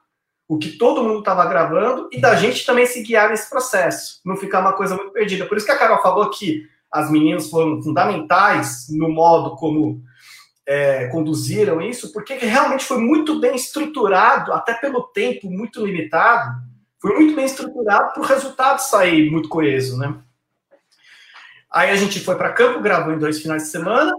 [0.49, 4.35] o que todo mundo estava gravando e da gente também se guiar nesse processo, não
[4.35, 5.45] ficar uma coisa muito perdida.
[5.45, 10.01] Por isso que a Carol falou que as meninas foram fundamentais no modo como
[10.65, 16.59] é, conduziram isso, porque realmente foi muito bem estruturado, até pelo tempo muito limitado,
[16.99, 20.15] foi muito bem estruturado para o resultado sair muito coeso, né?
[21.71, 24.15] Aí a gente foi para campo, gravou em dois finais de semana,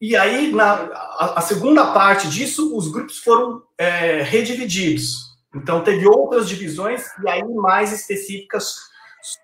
[0.00, 5.30] e aí na a, a segunda parte disso, os grupos foram é, redivididos.
[5.54, 8.76] Então teve outras divisões e aí mais específicas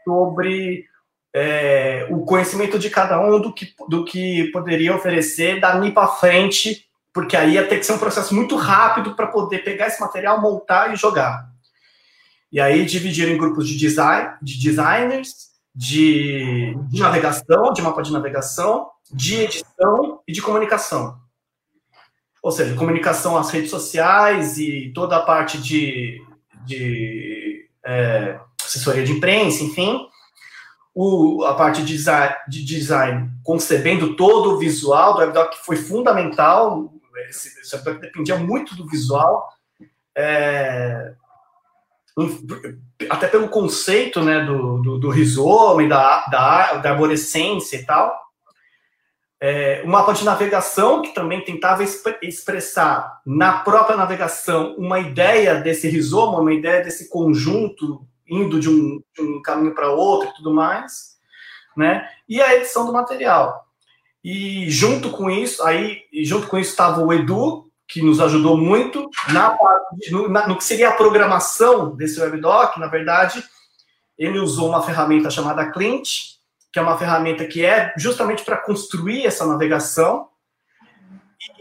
[0.05, 0.87] sobre
[1.35, 6.87] é, o conhecimento de cada um do que, do que poderia oferecer dali para frente,
[7.13, 10.41] porque aí ia ter que ser um processo muito rápido para poder pegar esse material,
[10.41, 11.47] montar e jogar.
[12.51, 18.11] E aí dividiram em grupos de design, de designers, de, de navegação, de mapa de
[18.11, 21.21] navegação, de edição e de comunicação.
[22.43, 26.25] Ou seja, comunicação às redes sociais e toda a parte de,
[26.65, 30.09] de é, assessoria de imprensa, enfim.
[30.95, 36.91] O, a parte de design, de design, concebendo todo o visual do WebDoc, foi fundamental.
[37.29, 39.47] Esse, esse WebDoc dependia muito do visual.
[40.17, 41.13] É,
[43.11, 48.27] até pelo conceito né, do, do, do rizoma da, da, da arborescência e tal.
[49.39, 51.85] É, um mapa de navegação que também tentava
[52.23, 59.03] expressar na própria navegação uma ideia desse rizoma, uma ideia desse conjunto indo de um,
[59.15, 61.17] de um caminho para outro e tudo mais,
[61.77, 62.09] né?
[62.27, 63.67] E a edição do material.
[64.25, 69.09] E junto com isso, aí junto com isso estava o Edu, que nos ajudou muito
[69.33, 69.57] na,
[70.11, 72.79] no, na, no que seria a programação desse WebDoc.
[72.79, 73.43] Na verdade,
[74.19, 76.09] ele usou uma ferramenta chamada Clint,
[76.73, 80.29] que é uma ferramenta que é justamente para construir essa navegação.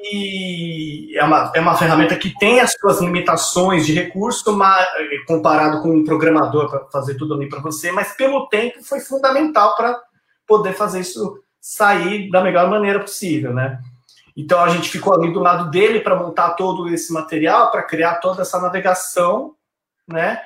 [0.01, 4.87] E é uma, é uma ferramenta que tem as suas limitações de recurso, mas,
[5.27, 9.75] comparado com um programador para fazer tudo ali para você, mas pelo tempo foi fundamental
[9.75, 9.99] para
[10.47, 13.79] poder fazer isso sair da melhor maneira possível, né?
[14.35, 18.15] Então a gente ficou ali do lado dele para montar todo esse material, para criar
[18.15, 19.55] toda essa navegação,
[20.07, 20.41] né?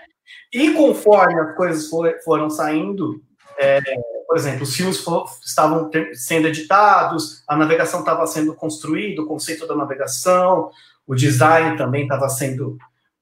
[0.54, 3.22] E conforme as coisas for, foram saindo,
[3.58, 3.82] é,
[4.28, 5.04] por exemplo, os filmes
[5.44, 10.70] estavam sendo editados, a navegação estava sendo construída, o conceito da navegação,
[11.08, 12.78] o design também estava sendo,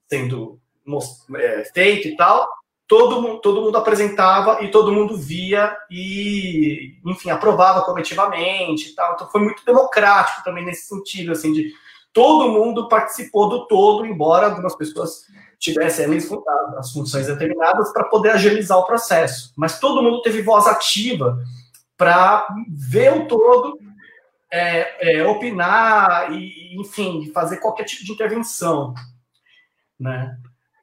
[0.10, 0.60] sendo
[1.36, 2.57] é, feito e tal
[2.88, 9.14] todo todo mundo apresentava e todo mundo via e, enfim, aprovava coletivamente e tal.
[9.14, 11.74] Então foi muito democrático também nesse sentido, assim, de
[12.14, 15.26] todo mundo participou do todo, embora algumas pessoas
[15.60, 16.18] tivessem ali
[16.78, 19.52] as funções determinadas para poder agilizar o processo.
[19.56, 21.38] Mas todo mundo teve voz ativa
[21.98, 23.80] para ver o todo,
[24.52, 28.94] é, é, opinar e, enfim, fazer qualquer tipo de intervenção,
[30.00, 30.38] né?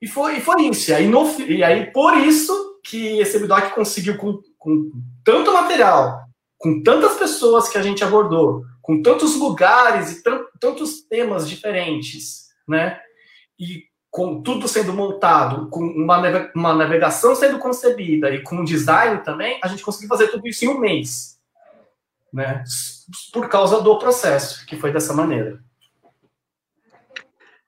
[0.05, 0.90] E foi, foi isso.
[0.90, 4.92] E aí, no, e aí, por isso que esse Bidoc conseguiu, com, com
[5.24, 6.26] tanto material,
[6.59, 10.22] com tantas pessoas que a gente abordou, com tantos lugares e
[10.61, 13.00] tantos temas diferentes, né?
[13.59, 19.59] E com tudo sendo montado, com uma, uma navegação sendo concebida e com design também,
[19.64, 21.38] a gente conseguiu fazer tudo isso em um mês,
[22.30, 22.62] né?
[23.32, 25.64] Por causa do processo, que foi dessa maneira.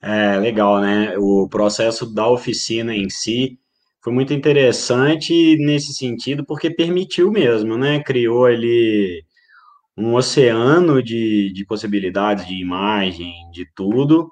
[0.03, 1.17] É, legal, né?
[1.19, 3.59] O processo da oficina em si
[4.03, 8.03] foi muito interessante nesse sentido, porque permitiu mesmo, né?
[8.03, 9.25] Criou ali
[9.97, 14.31] um oceano de, de possibilidades de imagem, de tudo,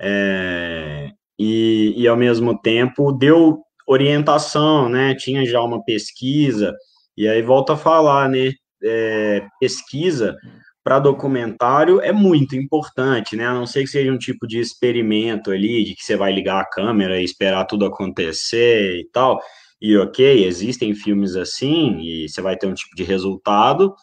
[0.00, 5.14] é, e, e ao mesmo tempo deu orientação, né?
[5.16, 6.74] Tinha já uma pesquisa,
[7.16, 8.52] e aí volta a falar, né?
[8.84, 10.36] É, pesquisa
[10.84, 13.46] para documentário é muito importante, né?
[13.46, 16.60] A não ser que seja um tipo de experimento ali, de que você vai ligar
[16.60, 19.40] a câmera e esperar tudo acontecer e tal.
[19.80, 23.94] E ok, existem filmes assim, e você vai ter um tipo de resultado,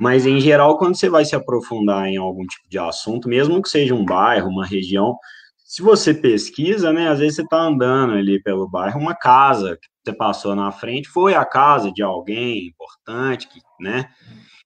[0.00, 3.68] mas em geral, quando você vai se aprofundar em algum tipo de assunto, mesmo que
[3.68, 5.16] seja um bairro, uma região,
[5.64, 9.88] se você pesquisa, né, às vezes você está andando ali pelo bairro, uma casa que
[10.04, 13.48] você passou na frente foi a casa de alguém importante,
[13.80, 14.10] né?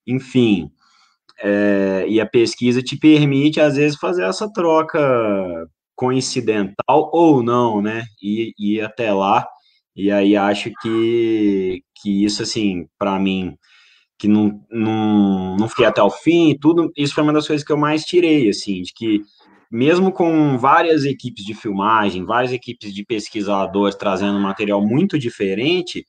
[0.07, 0.71] Enfim,
[1.43, 5.01] é, e a pesquisa te permite, às vezes, fazer essa troca
[5.95, 8.05] coincidental ou não, né?
[8.23, 9.47] E ir até lá.
[9.95, 13.57] E aí acho que, que isso, assim, para mim,
[14.19, 17.73] que não, não, não fiquei até o fim tudo, isso foi uma das coisas que
[17.73, 19.23] eu mais tirei, assim, de que
[19.71, 26.07] mesmo com várias equipes de filmagem, várias equipes de pesquisadores trazendo material muito diferente,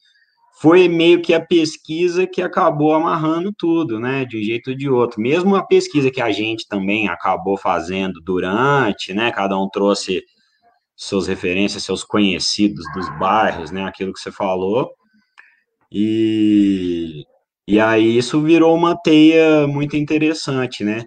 [0.59, 4.89] foi meio que a pesquisa que acabou amarrando tudo, né, de um jeito ou de
[4.89, 5.21] outro.
[5.21, 10.23] Mesmo a pesquisa que a gente também acabou fazendo durante, né, cada um trouxe
[10.95, 14.89] suas referências, seus conhecidos dos bairros, né, aquilo que você falou.
[15.91, 17.23] E,
[17.67, 21.05] e aí isso virou uma teia muito interessante, né?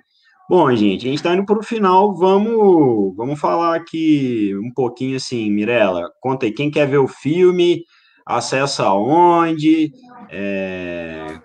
[0.48, 2.14] Bom, gente, a gente está indo para o final.
[2.16, 6.09] Vamos, vamos falar aqui um pouquinho assim, Mirella.
[6.20, 7.84] Conta aí, quem quer ver o filme,
[8.24, 9.92] acessa aonde,
[10.30, 11.40] é,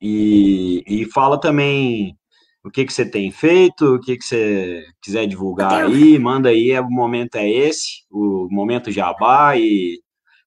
[0.00, 2.16] e, e fala também
[2.64, 6.78] o que, que você tem feito, o que, que você quiser divulgar aí, manda aí,
[6.80, 10.00] o momento é esse, o momento jabá e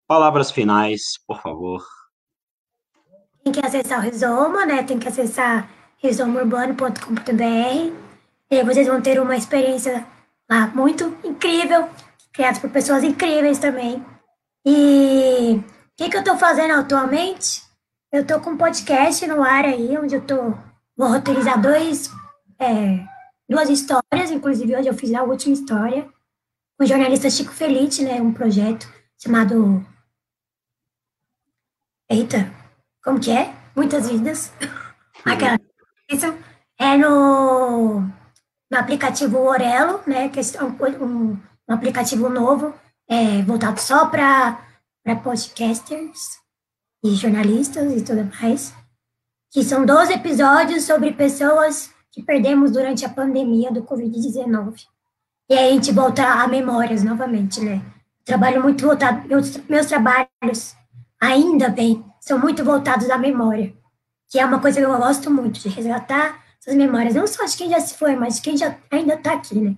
[0.05, 1.81] palavras finais, por favor.
[3.43, 4.83] Tem que acessar o Rizoma, né?
[4.83, 7.93] Tem que acessar rizomaurbano.com.br.
[8.51, 10.05] E vocês vão ter uma experiência
[10.49, 11.87] lá muito incrível,
[12.33, 14.03] criada por pessoas incríveis também.
[14.65, 15.63] E o
[15.97, 17.63] que, que eu estou fazendo atualmente?
[18.11, 20.53] Eu estou com um podcast no ar aí, onde eu tô,
[20.97, 22.09] vou roteirizar dois,
[22.59, 23.05] é,
[23.47, 26.09] duas histórias, inclusive hoje eu fiz a última história,
[26.77, 28.21] com o jornalista Chico Felite, né?
[28.21, 28.87] Um projeto
[29.21, 29.85] chamado.
[32.09, 32.51] Eita,
[33.03, 33.53] como que é?
[33.75, 34.51] Muitas vidas.
[35.23, 35.59] Aquela
[36.11, 36.25] isso
[36.79, 42.73] é no, no aplicativo Orelo, né, que é um, um aplicativo novo,
[43.09, 44.63] é, voltado só para
[45.23, 46.37] podcasters
[47.03, 48.73] e jornalistas e tudo mais,
[49.51, 54.85] que são 12 episódios sobre pessoas que perdemos durante a pandemia do Covid-19.
[55.49, 57.81] E aí a gente volta a memórias novamente, né?
[58.23, 60.75] Trabalho muito voltado, meus, meus trabalhos,
[61.19, 63.73] ainda bem, são muito voltados à memória
[64.29, 67.57] que é uma coisa que eu gosto muito, de resgatar essas memórias, não só de
[67.57, 69.75] quem já se foi, mas de quem já ainda está aqui, né?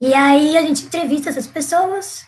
[0.00, 2.26] E aí a gente entrevista essas pessoas,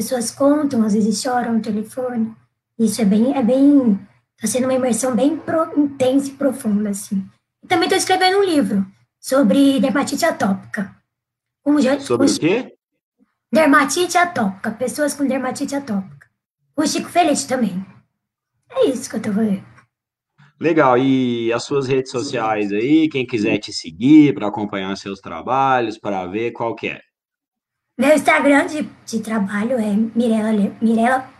[0.00, 2.34] pessoas contam, às vezes choram no telefone.
[2.78, 4.00] Isso é bem, é bem,
[4.40, 7.22] tá sendo uma imersão bem pro, intensa e profunda, assim.
[7.62, 8.86] E também estou escrevendo um livro
[9.20, 10.96] sobre dermatite atópica.
[11.66, 12.74] Um, sobre o quê?
[13.52, 16.26] Dermatite atópica, pessoas com dermatite atópica.
[16.74, 17.84] O Chico Feliz também.
[18.70, 19.66] É isso que eu estou fazendo.
[20.58, 25.98] Legal, e as suas redes sociais aí, quem quiser te seguir para acompanhar seus trabalhos,
[25.98, 27.02] para ver qual que é?
[28.00, 31.30] Meu Instagram de, de trabalho é Mirela, Mirela,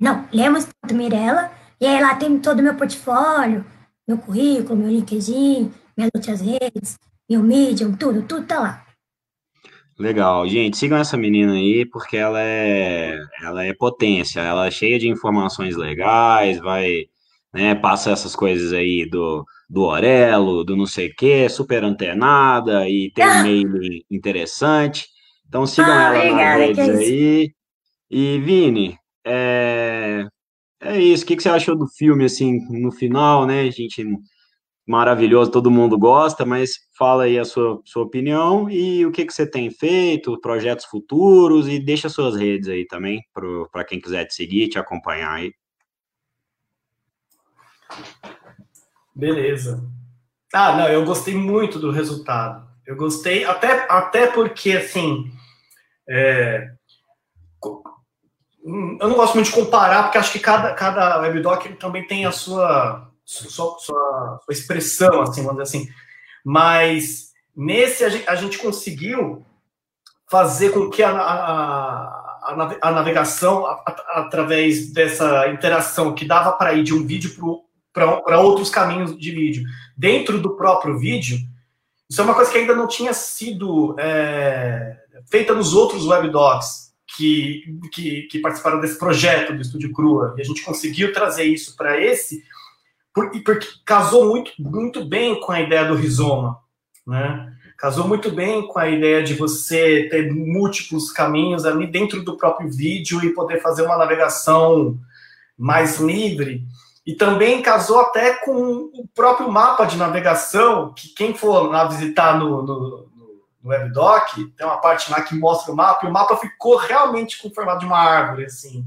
[0.00, 3.62] não, Lemos Mirela, e aí lá tem todo o meu portfólio,
[4.08, 6.98] meu currículo, meu LinkedIn, minhas outras redes,
[7.28, 8.86] meu Medium, tudo, tudo tá lá.
[9.98, 14.98] Legal, gente, sigam essa menina aí, porque ela é, ela é potência, ela é cheia
[14.98, 17.04] de informações legais, vai
[17.52, 17.74] né?
[17.74, 23.10] Passa essas coisas aí do, do Orelo, do não sei o quê, super antenada e
[23.14, 23.42] tem um ah!
[23.42, 23.70] mail
[24.10, 25.14] interessante.
[25.48, 27.52] Então sigam ah, ela nas redes aí.
[28.10, 30.26] E Vini, é,
[30.80, 31.24] é isso.
[31.24, 33.62] O que, que você achou do filme, assim, no final, né?
[33.62, 34.04] A gente
[34.86, 39.32] maravilhoso, todo mundo gosta, mas fala aí a sua, sua opinião e o que, que
[39.32, 43.20] você tem feito, projetos futuros e deixa suas redes aí também,
[43.72, 45.52] para quem quiser te seguir, te acompanhar aí.
[49.12, 49.82] Beleza.
[50.54, 52.66] Ah, não, eu gostei muito do resultado.
[52.86, 55.32] Eu gostei, até, até porque, assim,
[56.08, 56.68] é,
[58.66, 62.32] eu não gosto muito de comparar, porque acho que cada, cada webdoc também tem a
[62.32, 65.88] sua, sua, sua, sua expressão, assim, vamos dizer assim.
[66.44, 69.44] Mas nesse a gente, a gente conseguiu
[70.28, 73.82] fazer com que a, a, a navegação, a,
[74.14, 77.36] através dessa interação que dava para ir de um vídeo
[77.92, 79.64] para outros caminhos de vídeo.
[79.96, 81.38] Dentro do próprio vídeo,
[82.08, 84.96] isso é uma coisa que ainda não tinha sido é,
[85.28, 90.34] feita nos outros webdocs que, que, que, participaram desse projeto do Estúdio Crua.
[90.36, 92.44] E a gente conseguiu trazer isso para esse,
[93.12, 96.58] porque, porque casou muito, muito bem com a ideia do rizoma.
[97.06, 97.52] Né?
[97.76, 102.70] Casou muito bem com a ideia de você ter múltiplos caminhos ali dentro do próprio
[102.70, 104.98] vídeo e poder fazer uma navegação
[105.58, 106.64] mais livre.
[107.06, 112.36] E também casou até com o próprio mapa de navegação, que quem for lá visitar
[112.36, 113.08] no, no,
[113.62, 117.40] no WebDoc, tem uma parte lá que mostra o mapa, e o mapa ficou realmente
[117.40, 118.84] com o formato de uma árvore, assim,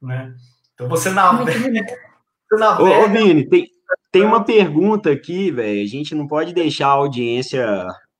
[0.00, 0.32] né?
[0.74, 1.52] Então você navega...
[2.48, 3.00] você navega...
[3.00, 3.68] Ô, ô Vini, tem,
[4.12, 7.66] tem uma pergunta aqui, velho, a gente não pode deixar a audiência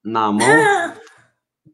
[0.05, 0.41] na mão,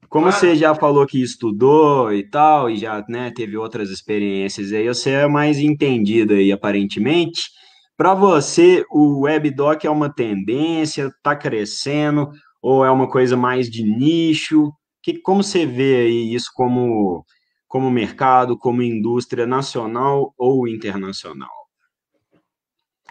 [0.08, 4.86] Como você já falou que estudou e tal, e já né, teve outras experiências aí,
[4.86, 7.50] você é mais entendido aí, aparentemente.
[7.96, 12.30] Para você, o WebDoc é uma tendência, está crescendo,
[12.62, 14.70] ou é uma coisa mais de nicho?
[15.02, 17.24] Que, como você vê aí isso como,
[17.66, 21.50] como mercado, como indústria nacional ou internacional?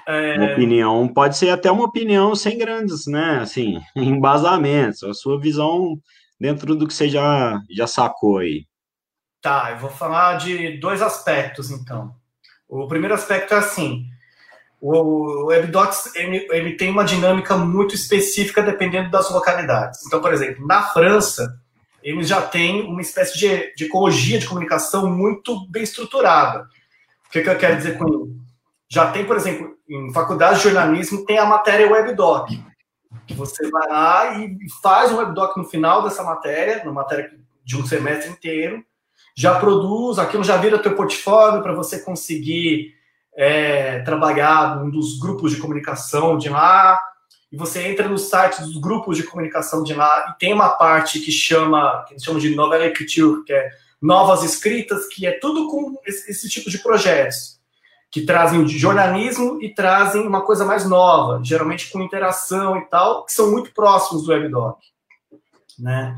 [0.07, 0.37] É...
[0.37, 5.97] Uma opinião, pode ser até uma opinião sem grandes, né, assim, embasamentos, a sua visão
[6.39, 8.65] dentro do que você já, já sacou aí.
[9.41, 12.15] Tá, eu vou falar de dois aspectos, então.
[12.67, 14.05] O primeiro aspecto é assim:
[14.81, 20.05] o WebDocs ele, ele, tem uma dinâmica muito específica dependendo das localidades.
[20.05, 21.59] Então, por exemplo, na França,
[22.03, 26.67] eles já têm uma espécie de, de ecologia de comunicação muito bem estruturada.
[27.27, 28.35] O que, que eu quero dizer com isso?
[28.87, 32.63] Já tem, por exemplo, em faculdade de jornalismo, tem a matéria WebDoc,
[33.33, 37.31] você vai lá e faz um WebDoc no final dessa matéria, uma matéria
[37.63, 38.83] de um semestre inteiro,
[39.35, 42.93] já produz, aquilo já vira teu portfólio para você conseguir
[43.35, 46.97] é, trabalhar num dos grupos de comunicação de lá,
[47.51, 51.19] e você entra no site dos grupos de comunicação de lá, e tem uma parte
[51.19, 53.69] que chama, que eles chamam de novela écriture, que é
[54.01, 57.54] novas escritas, que é tudo com esse, esse tipo de projetos,
[58.15, 63.25] que trazem de jornalismo e trazem uma coisa mais nova, geralmente com interação e tal,
[63.25, 64.79] que são muito próximos do WebDoc,
[65.77, 66.15] né?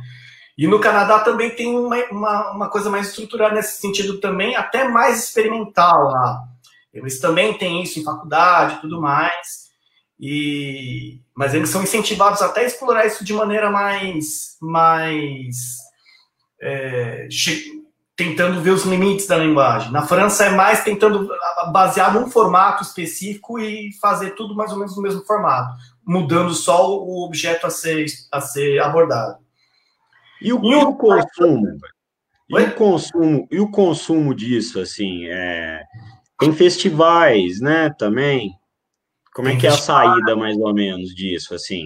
[0.55, 4.87] E no Canadá também tem uma, uma, uma coisa mais estruturada nesse sentido também, até
[4.87, 6.43] mais experimental lá.
[6.93, 9.71] Eles também têm isso em faculdade e tudo mais.
[10.19, 15.77] E, mas eles são incentivados até a explorar isso de maneira mais, mais
[16.61, 17.27] é,
[18.17, 19.91] tentando ver os limites da linguagem.
[19.91, 21.29] Na França é mais tentando
[21.71, 26.97] basear num formato específico e fazer tudo mais ou menos no mesmo formato, mudando só
[26.97, 29.37] o objeto a ser, a ser abordado.
[30.41, 31.77] E o, e o consumo?
[32.49, 35.83] E o consumo, e o consumo disso, assim, é,
[36.39, 38.51] tem festivais, né, também.
[39.33, 41.85] Como é que é a saída, mais ou menos, disso, assim?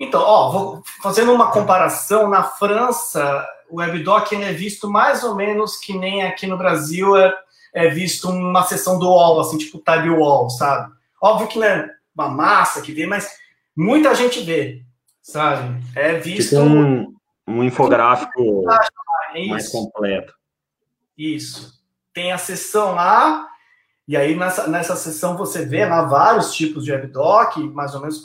[0.00, 5.76] Então, ó, vou fazendo uma comparação, na França, o WebDoc é visto mais ou menos
[5.76, 7.34] que nem aqui no Brasil é,
[7.74, 10.92] é visto uma sessão do UOL, assim, tipo Time Wall, sabe?
[11.20, 13.30] Óbvio que não é uma massa que vê, mas
[13.76, 14.82] muita gente vê,
[15.20, 15.82] sabe?
[15.94, 16.50] É visto...
[16.50, 17.14] Tipo um,
[17.46, 18.64] um infográfico
[19.34, 20.34] é mais completo.
[21.16, 21.74] Isso.
[22.12, 23.46] Tem a sessão lá,
[24.08, 28.20] e aí, nessa, nessa sessão, você vê lá vários tipos de webdoc, mais ou menos,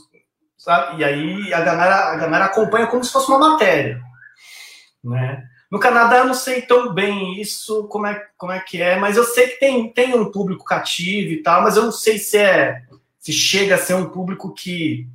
[0.56, 1.02] sabe?
[1.02, 4.00] E aí a galera, a galera acompanha como se fosse uma matéria,
[5.04, 5.43] né?
[5.72, 9.16] No Canadá eu não sei tão bem isso, como é, como é que é, mas
[9.16, 12.38] eu sei que tem, tem um público cativo e tal, mas eu não sei se
[12.38, 12.82] é
[13.22, 15.08] se chega a ser um público que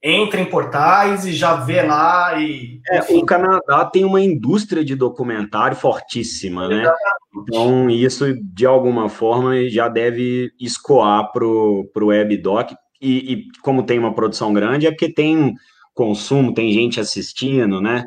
[0.00, 2.80] entra em portais e já vê lá e.
[2.88, 6.90] É, o Canadá tem uma indústria de documentário fortíssima, né?
[7.36, 12.74] Então, isso, de alguma forma, já deve escoar para o WebDoc.
[13.00, 15.54] E, e como tem uma produção grande, é porque tem
[15.94, 18.06] consumo, tem gente assistindo, né?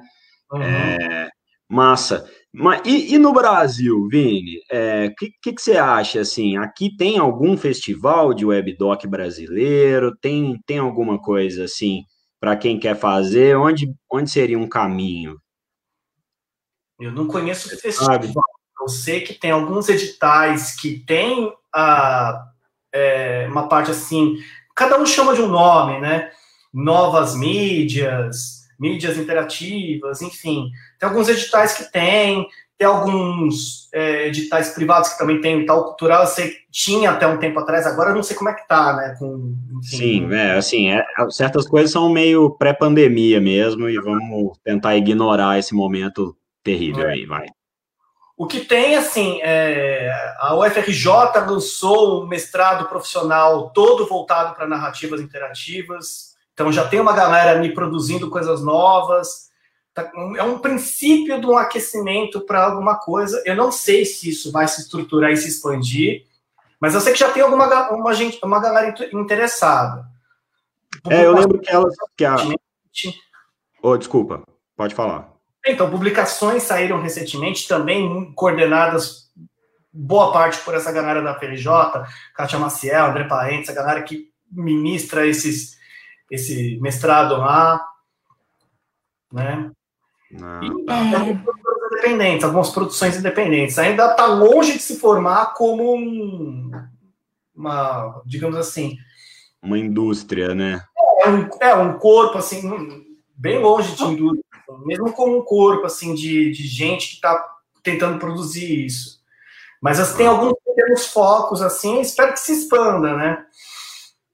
[0.52, 0.62] Uhum.
[0.62, 1.30] É,
[1.70, 2.30] massa.
[2.54, 6.96] Mas, e, e, no Brasil, Vini, o é, que, que, que, você acha, assim, aqui
[6.96, 12.04] tem algum festival de webdoc brasileiro, tem, tem alguma coisa, assim,
[12.42, 15.38] para quem quer fazer, onde, onde seria um caminho?
[17.00, 18.20] Eu não conheço o festival,
[18.82, 22.48] eu sei que tem alguns editais que tem a,
[22.94, 24.36] é, uma parte assim,
[24.76, 26.32] cada um chama de um nome, né,
[26.74, 30.72] novas mídias, mídias interativas, enfim.
[31.00, 32.48] Tem alguns editais que tem,
[32.80, 37.28] tem alguns é, editais privados que também tem tal cultural, eu sei que tinha até
[37.28, 39.16] um tempo atrás, agora eu não sei como é que tá, né?
[39.20, 45.60] Com, Sim, é, assim, é, certas coisas são meio pré-pandemia mesmo, e vamos tentar ignorar
[45.60, 47.12] esse momento terrível é.
[47.14, 47.46] aí, vai.
[48.36, 51.06] O que tem, assim, é, a UFRJ
[51.48, 56.31] lançou um mestrado profissional todo voltado para narrativas interativas,
[56.62, 59.50] então já tem uma galera me produzindo coisas novas.
[59.94, 63.42] Tá, é um princípio de um aquecimento para alguma coisa.
[63.46, 66.26] Eu não sei se isso vai se estruturar e se expandir,
[66.80, 70.06] mas eu sei que já tem alguma uma gente, uma galera interessada.
[71.10, 72.36] É, eu lembro que elas que a...
[73.82, 74.44] Oh, desculpa,
[74.78, 75.32] pode falar.
[75.66, 79.32] Então, publicações saíram recentemente, também coordenadas
[79.92, 81.66] boa parte por essa galera da FLJ,
[82.36, 85.78] Kátia Maciel, André Parentes, a galera que ministra esses,
[86.32, 87.86] esse mestrado lá,
[89.32, 89.70] né?
[90.42, 93.78] Ah, e, é, independentes, algumas produções independentes.
[93.78, 96.72] Ainda está longe de se formar como um,
[97.54, 98.98] uma, digamos assim,
[99.62, 100.84] uma indústria, né?
[101.20, 102.62] É um, é um corpo assim,
[103.36, 104.44] bem longe de indústria,
[104.86, 107.46] mesmo como um corpo assim de, de gente que está
[107.84, 109.22] tentando produzir isso.
[109.80, 113.46] Mas assim, tem alguns pequenos focos assim, espero que se expanda, né?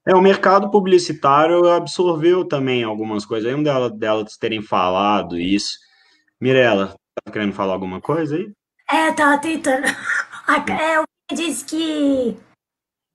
[0.08, 3.46] É, o mercado publicitário absorveu também algumas coisas.
[3.46, 5.76] Aí um dela, delas terem falado isso.
[6.40, 8.50] Mirela, tá querendo falar alguma coisa aí?
[8.90, 9.84] É, tava tentando.
[10.80, 11.04] É, o
[11.34, 12.34] disse que,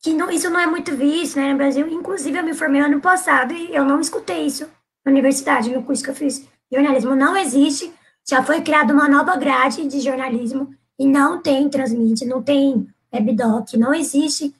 [0.03, 1.87] que não, isso não é muito visto né, no Brasil.
[1.87, 4.69] Inclusive, eu me formei ano passado e eu não escutei isso
[5.03, 6.47] na universidade, no curso que eu fiz.
[6.71, 7.91] Jornalismo não existe.
[8.29, 13.73] Já foi criada uma nova grade de jornalismo e não tem transmite, não tem webdoc,
[13.77, 14.53] não existe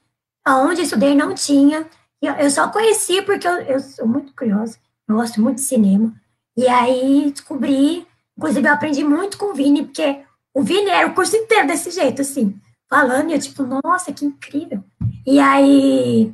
[0.44, 1.88] aonde eu estudei não tinha.
[2.26, 4.78] Eu só conheci porque eu, eu sou muito curiosa,
[5.08, 6.14] eu gosto muito de cinema.
[6.56, 10.22] E aí descobri, inclusive eu aprendi muito com o Vini, porque
[10.54, 12.56] o Vini era o curso inteiro desse jeito, assim,
[12.90, 14.84] falando, e eu tipo, nossa, que incrível.
[15.26, 16.34] E aí,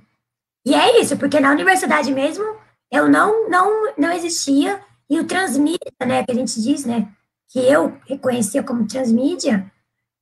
[0.66, 2.44] e é isso, porque na universidade mesmo,
[2.92, 7.08] eu não, não, não existia, e o transmídia, né, que a gente diz, né,
[7.48, 9.72] que eu reconhecia como transmídia,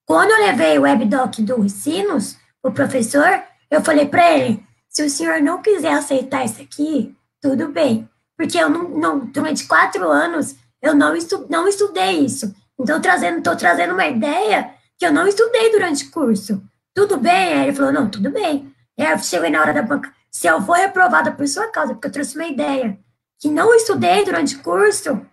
[0.05, 4.63] quando eu levei o webdoc do Sinos, o professor, eu falei para ele,
[4.97, 8.09] se o senhor não quiser aceitar isso aqui, tudo bem.
[8.35, 12.51] Porque eu não, não durante quatro anos, eu não, estu, não estudei isso.
[12.79, 16.63] Então, trazendo, estou trazendo uma ideia que eu não estudei durante o curso.
[16.95, 17.53] Tudo bem?
[17.53, 18.73] Aí ele falou, não, tudo bem.
[18.99, 22.07] Aí eu cheguei na hora da banca, se eu for reprovada por sua causa, porque
[22.07, 22.97] eu trouxe uma ideia
[23.39, 25.23] que não estudei durante o curso,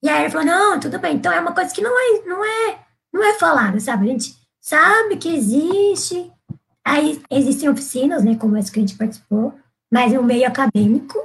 [0.00, 1.16] e aí ele falou, não, tudo bem.
[1.16, 2.78] Então, é uma coisa que não é, não é,
[3.12, 4.04] não é falada, sabe?
[4.04, 6.30] A gente sabe que existe,
[6.84, 9.54] Aí existem oficinas, né, como essa que a gente participou,
[9.90, 11.18] mas no meio acadêmico.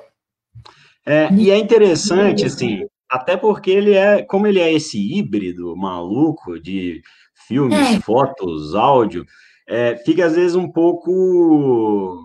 [1.05, 6.59] É, e é interessante, assim, até porque ele é, como ele é esse híbrido maluco
[6.59, 7.01] de
[7.47, 7.99] filmes, é.
[8.01, 9.25] fotos, áudio,
[9.67, 12.23] é, fica às vezes um pouco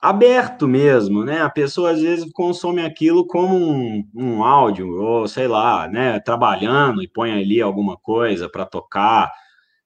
[0.00, 1.42] aberto mesmo, né?
[1.42, 6.20] A pessoa às vezes consome aquilo como um, um áudio, ou sei lá, né?
[6.20, 9.30] Trabalhando e põe ali alguma coisa para tocar,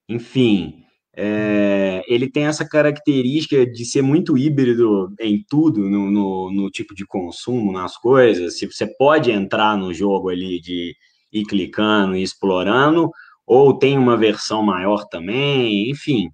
[0.09, 0.85] enfim.
[1.15, 6.95] É, ele tem essa característica de ser muito híbrido em tudo, no, no, no, tipo
[6.95, 8.59] de consumo, nas coisas.
[8.59, 10.95] Se você pode entrar no jogo ali de
[11.33, 13.11] ir clicando e explorando,
[13.47, 16.31] ou tem uma versão maior também, enfim.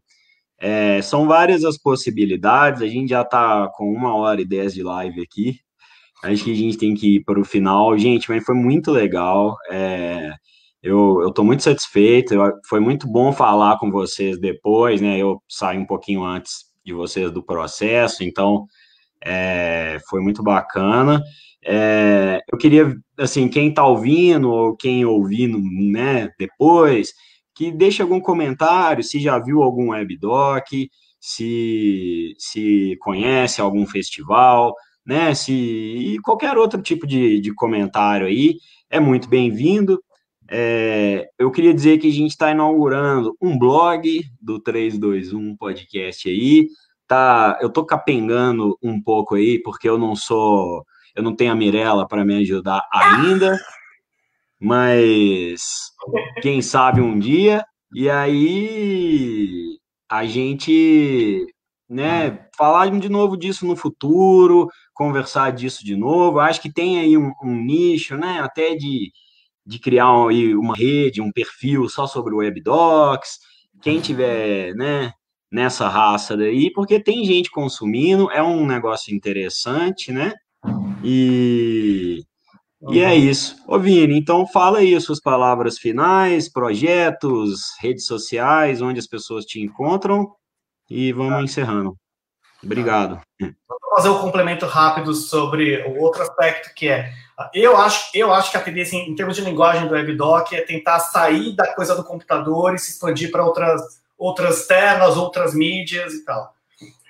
[0.60, 2.82] É, são várias as possibilidades.
[2.82, 5.60] A gente já está com uma hora e dez de live aqui.
[6.24, 7.96] Acho que a gente tem que ir para o final.
[7.98, 9.56] Gente, mas foi muito legal.
[9.70, 10.32] É,
[10.82, 15.18] eu estou muito satisfeito, eu, foi muito bom falar com vocês depois, né?
[15.18, 18.66] Eu saí um pouquinho antes de vocês do processo, então
[19.24, 21.22] é, foi muito bacana.
[21.64, 27.12] É, eu queria, assim, quem está ouvindo ou quem ouvindo, né, depois,
[27.55, 30.64] que deixe algum comentário, se já viu algum webdoc,
[31.20, 34.74] se, se conhece algum festival,
[35.05, 38.56] né, se e qualquer outro tipo de, de comentário aí,
[38.90, 40.00] é muito bem-vindo.
[40.51, 46.69] É, eu queria dizer que a gente está inaugurando um blog do 321 Podcast aí.
[47.07, 50.85] Tá, eu tô capengando um pouco aí, porque eu não sou,
[51.15, 53.59] eu não tenho a Mirella para me ajudar ainda,
[54.61, 55.93] mas
[56.43, 57.65] quem sabe um dia.
[57.95, 59.79] E aí
[60.11, 61.47] a gente,
[61.89, 66.41] né, falar de novo disso no futuro, conversar disso de novo.
[66.41, 69.11] Acho que tem aí um, um nicho, né, até de
[69.69, 73.39] de criar uma rede, um perfil só sobre o WebDocs,
[73.82, 75.12] quem tiver, né,
[75.53, 80.32] nessa raça daí, porque tem gente consumindo, é um negócio interessante, né?
[81.05, 82.23] E,
[82.90, 83.57] e é isso.
[83.69, 89.45] Ô, Vini, então fala aí as suas palavras finais, projetos, redes sociais, onde as pessoas
[89.45, 90.27] te encontram,
[90.89, 91.95] e vamos encerrando.
[92.69, 93.20] Obrigado.
[93.40, 97.12] Vou fazer um complemento rápido sobre o outro aspecto que é
[97.55, 100.99] eu acho, eu acho que a tendência em termos de linguagem do WebDoc é tentar
[100.99, 103.81] sair da coisa do computador e se expandir para outras,
[104.19, 106.53] outras telas, outras mídias e tal.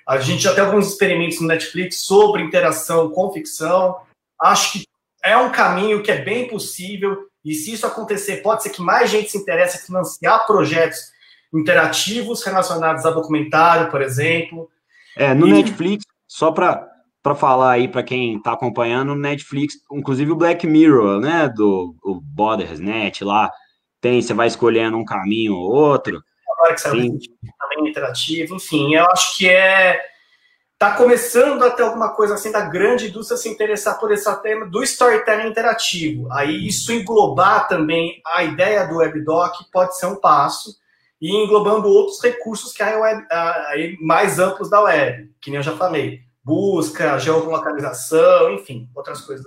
[0.06, 3.96] A gente já tem alguns experimentos no Netflix sobre interação com ficção.
[4.40, 4.84] Acho que
[5.22, 9.10] é um caminho que é bem possível e se isso acontecer, pode ser que mais
[9.10, 10.98] gente se interesse em financiar projetos
[11.52, 14.70] interativos relacionados a documentário, por exemplo.
[15.18, 15.52] É, no e...
[15.52, 16.86] Netflix, só para
[17.20, 21.94] para falar aí para quem está acompanhando no Netflix, inclusive o Black Mirror, né, do
[22.02, 22.22] o
[22.78, 23.50] Net lá,
[24.00, 26.22] tem, você vai escolhendo um caminho ou outro.
[26.52, 27.18] Agora que saiu
[27.58, 30.00] também interativo, enfim, eu acho que é
[30.78, 34.64] tá começando a ter alguma coisa assim da grande indústria se interessar por esse tema
[34.64, 36.32] do storytelling interativo.
[36.32, 40.77] Aí isso englobar também a ideia do WebDoc pode ser um passo
[41.20, 43.26] e englobando outros recursos que há web,
[44.00, 49.46] mais amplos da web, que nem eu já falei busca, geolocalização, enfim, outras coisas.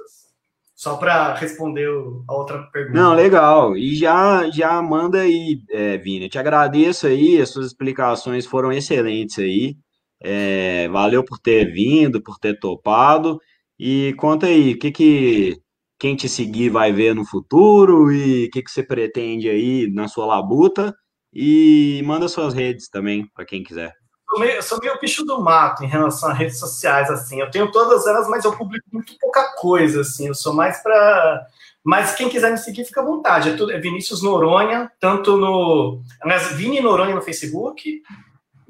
[0.76, 1.88] Só para responder
[2.28, 3.00] a outra pergunta.
[3.00, 3.76] Não, legal.
[3.76, 6.30] E já, já manda aí, é, Vini.
[6.30, 9.76] Te agradeço aí, as suas explicações foram excelentes aí.
[10.20, 13.40] É, valeu por ter vindo, por ter topado.
[13.80, 15.58] E conta aí, o que que
[16.00, 20.08] quem te seguir vai ver no futuro e o que, que você pretende aí na
[20.08, 20.96] sua labuta.
[21.34, 23.96] E manda suas redes também, para quem quiser
[24.32, 27.42] sou meio, eu sou meio bicho do mato em relação a redes sociais, assim.
[27.42, 30.28] Eu tenho todas elas, mas eu publico muito pouca coisa, assim.
[30.28, 31.46] Eu sou mais para.
[31.84, 33.50] Mas quem quiser me seguir, fica à vontade.
[33.50, 36.02] É, tudo, é Vinícius Noronha, tanto no.
[36.22, 38.02] Aliás, Vini Noronha no Facebook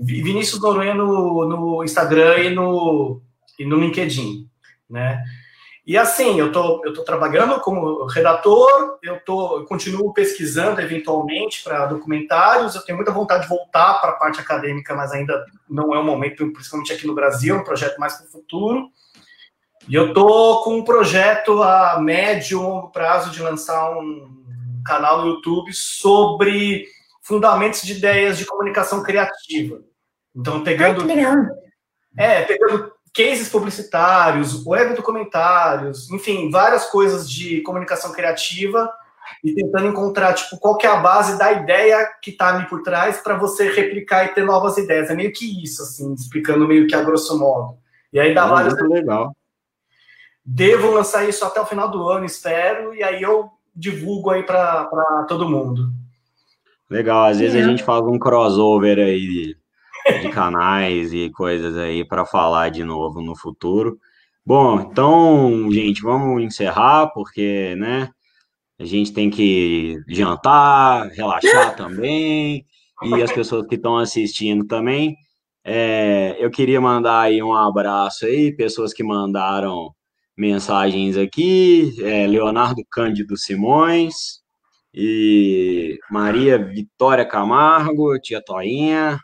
[0.02, 3.22] Vinícius Noronha no, no Instagram e no,
[3.60, 4.50] e no LinkedIn,
[4.90, 5.24] né?
[5.86, 11.64] E assim, eu tô, eu tô trabalhando como redator, eu, tô, eu continuo pesquisando eventualmente
[11.64, 15.94] para documentários, eu tenho muita vontade de voltar para a parte acadêmica, mas ainda não
[15.94, 18.90] é o momento, principalmente aqui no Brasil, é um projeto mais para o futuro.
[19.90, 24.44] E eu tô com um projeto a médio e longo prazo de lançar um
[24.86, 26.86] canal no YouTube sobre
[27.24, 29.82] fundamentos de ideias de comunicação criativa.
[30.36, 31.06] Então, pegando.
[32.18, 38.92] É, pegando cases publicitários, web documentários, enfim, várias coisas de comunicação criativa
[39.44, 42.84] e tentando encontrar, tipo, qual que é a base da ideia que está ali por
[42.84, 45.10] trás para você replicar e ter novas ideias.
[45.10, 47.78] É meio que isso, assim, explicando meio que a grosso modo.
[48.14, 48.74] E aí dá várias...
[48.74, 49.36] Muito legal.
[50.44, 55.26] Devo lançar isso até o final do ano, espero, e aí eu divulgo aí para
[55.28, 55.92] todo mundo.
[56.90, 57.64] Legal, às vezes é.
[57.64, 59.56] a gente faz um crossover aí
[60.22, 64.00] de canais e coisas aí para falar de novo no futuro.
[64.46, 68.10] Bom, então, gente, vamos encerrar, porque, né,
[68.80, 72.66] a gente tem que jantar, relaxar também,
[73.04, 75.16] e as pessoas que estão assistindo também.
[75.64, 79.94] É, eu queria mandar aí um abraço aí, pessoas que mandaram
[80.36, 84.42] mensagens aqui, é, Leonardo Cândido Simões,
[84.94, 89.20] e Maria Vitória Camargo, tia Toinha,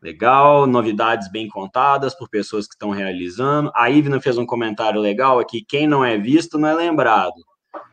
[0.00, 3.70] Legal, novidades bem contadas por pessoas que estão realizando.
[3.74, 7.34] A Ivna fez um comentário legal aqui: quem não é visto não é lembrado.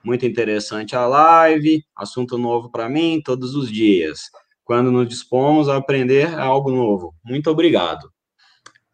[0.04, 4.30] Muito interessante a live, assunto novo para mim todos os dias.
[4.64, 7.16] Quando nos dispomos a aprender algo novo.
[7.24, 8.12] Muito obrigado.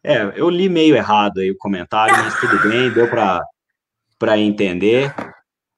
[0.02, 3.08] É, eu li meio errado aí o comentário, mas tudo bem, deu
[4.18, 5.14] para entender.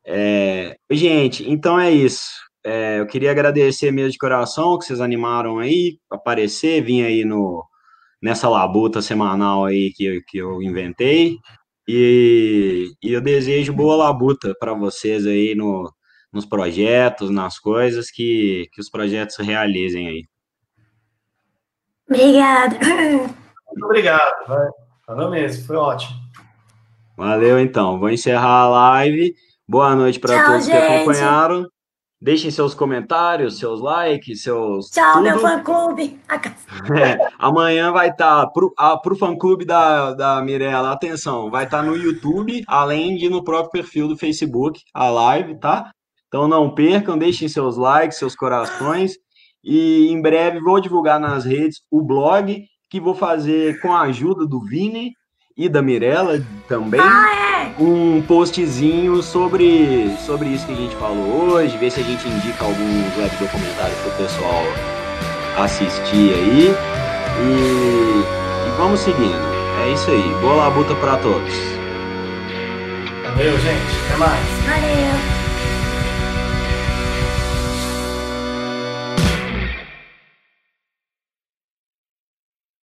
[0.06, 2.43] É, gente, então é isso.
[2.64, 7.62] É, eu queria agradecer mesmo de coração que vocês animaram aí, aparecer, vir aí no,
[8.22, 11.36] nessa labuta semanal aí que, que eu inventei.
[11.86, 15.92] E, e eu desejo boa labuta para vocês aí no,
[16.32, 20.24] nos projetos, nas coisas, que, que os projetos realizem aí.
[22.08, 22.78] Obrigada.
[22.78, 24.46] Muito obrigado.
[24.48, 24.68] Vai.
[25.06, 26.18] Falou mesmo, foi ótimo.
[27.16, 27.98] Valeu, então.
[27.98, 29.34] Vou encerrar a live.
[29.68, 30.74] Boa noite para todos gente.
[30.74, 31.66] que acompanharam.
[32.24, 34.88] Deixem seus comentários, seus likes, seus.
[34.88, 35.24] Tchau, tudo.
[35.24, 36.18] meu fã-clube.
[36.98, 41.82] É, amanhã vai estar, tá, para o fã-clube da, da Mirella, atenção, vai estar tá
[41.82, 45.90] no YouTube, além de no próprio perfil do Facebook, a live, tá?
[46.26, 49.12] Então não percam, deixem seus likes, seus corações.
[49.62, 54.46] E em breve vou divulgar nas redes o blog que vou fazer com a ajuda
[54.46, 55.12] do Vini
[55.56, 57.00] e da Mirella também.
[57.00, 57.82] Ah, é?
[57.82, 62.64] Um postzinho sobre, sobre isso que a gente falou hoje, ver se a gente indica
[62.64, 64.64] alguns web documentários para o pessoal
[65.58, 66.74] assistir aí.
[67.40, 68.24] E,
[68.66, 69.54] e, vamos seguindo.
[69.84, 70.34] É isso aí.
[70.40, 71.54] Boa labuta para todos.
[73.24, 74.06] Valeu, gente.
[74.06, 74.46] Até mais.
[74.66, 75.33] Valeu.